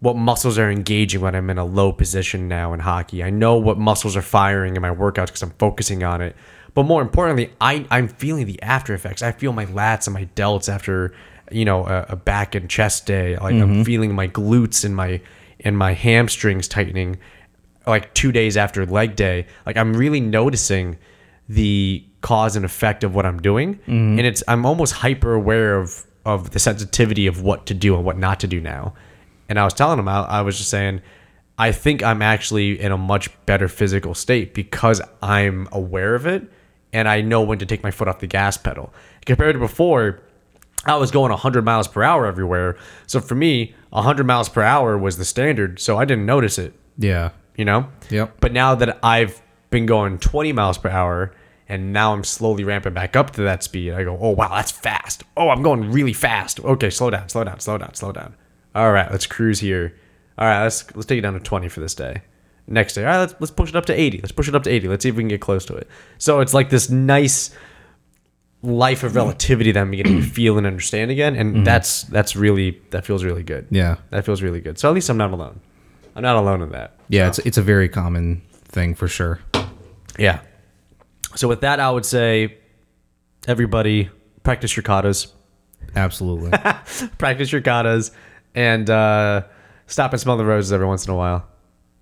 [0.00, 3.22] what muscles are engaging when I'm in a low position now in hockey.
[3.22, 6.34] I know what muscles are firing in my workouts because I'm focusing on it.
[6.74, 9.22] But more importantly, I, I'm feeling the after effects.
[9.22, 11.14] I feel my lats and my delts after,
[11.50, 13.36] you know, a, a back and chest day.
[13.36, 13.82] Like I'm mm-hmm.
[13.82, 15.20] feeling my glutes and my
[15.64, 17.18] and my hamstrings tightening
[17.86, 19.46] like two days after leg day.
[19.66, 20.98] Like I'm really noticing
[21.48, 23.76] the cause and effect of what I'm doing.
[23.76, 24.18] Mm-hmm.
[24.18, 28.04] And it's I'm almost hyper aware of of the sensitivity of what to do and
[28.04, 28.94] what not to do now.
[29.48, 31.02] And I was telling him, I, I was just saying,
[31.58, 36.44] I think I'm actually in a much better physical state because I'm aware of it
[36.92, 38.92] and I know when to take my foot off the gas pedal.
[39.26, 40.20] Compared to before,
[40.84, 42.76] I was going 100 miles per hour everywhere.
[43.06, 45.78] So for me, 100 miles per hour was the standard.
[45.78, 47.30] So I didn't notice it, Yeah.
[47.56, 47.88] you know?
[48.10, 48.38] Yep.
[48.40, 51.32] But now that I've been going 20 miles per hour
[51.68, 53.94] And now I'm slowly ramping back up to that speed.
[53.94, 55.22] I go, oh wow, that's fast.
[55.38, 56.60] Oh, I'm going really fast.
[56.60, 58.34] Okay, slow down, slow down, slow down, slow down.
[58.74, 59.94] All right, let's cruise here.
[60.36, 62.22] All right, let's let's take it down to 20 for this day.
[62.66, 64.18] Next day, all right, let's let's push it up to 80.
[64.18, 64.88] Let's push it up to 80.
[64.88, 65.88] Let's see if we can get close to it.
[66.18, 67.54] So it's like this nice
[68.62, 72.80] life of relativity that I'm beginning to feel and understand again, and that's that's really
[72.90, 73.66] that feels really good.
[73.70, 73.96] Yeah.
[74.10, 74.78] that feels really good.
[74.78, 75.60] So at least I'm not alone.
[76.14, 76.96] I'm not alone in that.
[77.08, 79.40] Yeah, it's it's a very common thing for sure.
[80.18, 80.40] Yeah.
[81.34, 82.58] So with that, I would say,
[83.48, 84.10] everybody
[84.42, 85.32] practice your katas,
[85.96, 86.50] Absolutely.
[87.18, 88.10] practice your katas,
[88.54, 89.42] and uh,
[89.86, 91.48] stop and smell the roses every once in a while.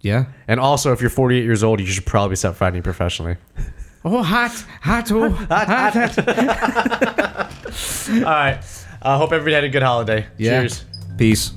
[0.01, 0.27] yeah.
[0.49, 3.37] And also, if you're 48 years old, you should probably stop fighting professionally.
[4.03, 6.19] Oh, hot, hot, oh, hot, hot.
[8.11, 8.61] All right.
[9.03, 10.27] I hope everybody had a good holiday.
[10.39, 10.61] Yeah.
[10.61, 10.85] Cheers.
[11.19, 11.53] Peace.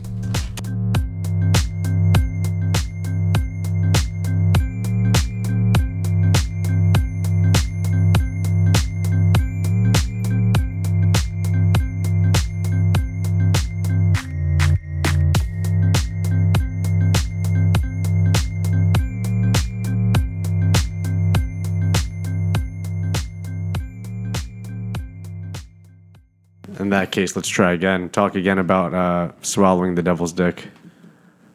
[27.14, 28.09] Case, let's try again.
[28.09, 30.68] Talk again about uh, swallowing the devil's dick.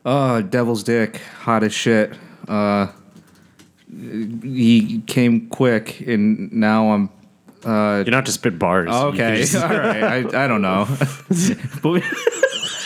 [0.06, 2.14] Oh, devil's dick, hot as shit.
[2.48, 2.86] Uh,
[4.42, 7.10] he came quick, and now I'm.
[7.64, 8.88] Uh, You don't have to spit bars.
[8.88, 10.02] okay, all right.
[10.34, 10.86] I, I don't know.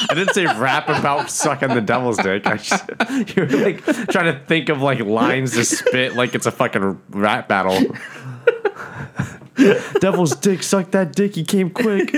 [0.05, 2.47] I didn't say rap about sucking the devil's dick.
[2.47, 2.85] I just,
[3.37, 7.49] you're like trying to think of like lines to spit like it's a fucking rap
[7.49, 7.79] battle.
[10.01, 11.35] devil's dick, suck that dick.
[11.35, 12.11] He came quick.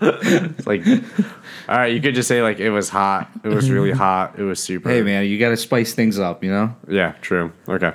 [0.00, 0.86] it's like,
[1.68, 3.30] all right, you could just say like it was hot.
[3.44, 4.38] It was really hot.
[4.38, 4.88] It was super.
[4.88, 6.74] hey, man, you got to spice things up, you know.
[6.88, 7.52] Yeah, true.
[7.68, 7.92] Okay.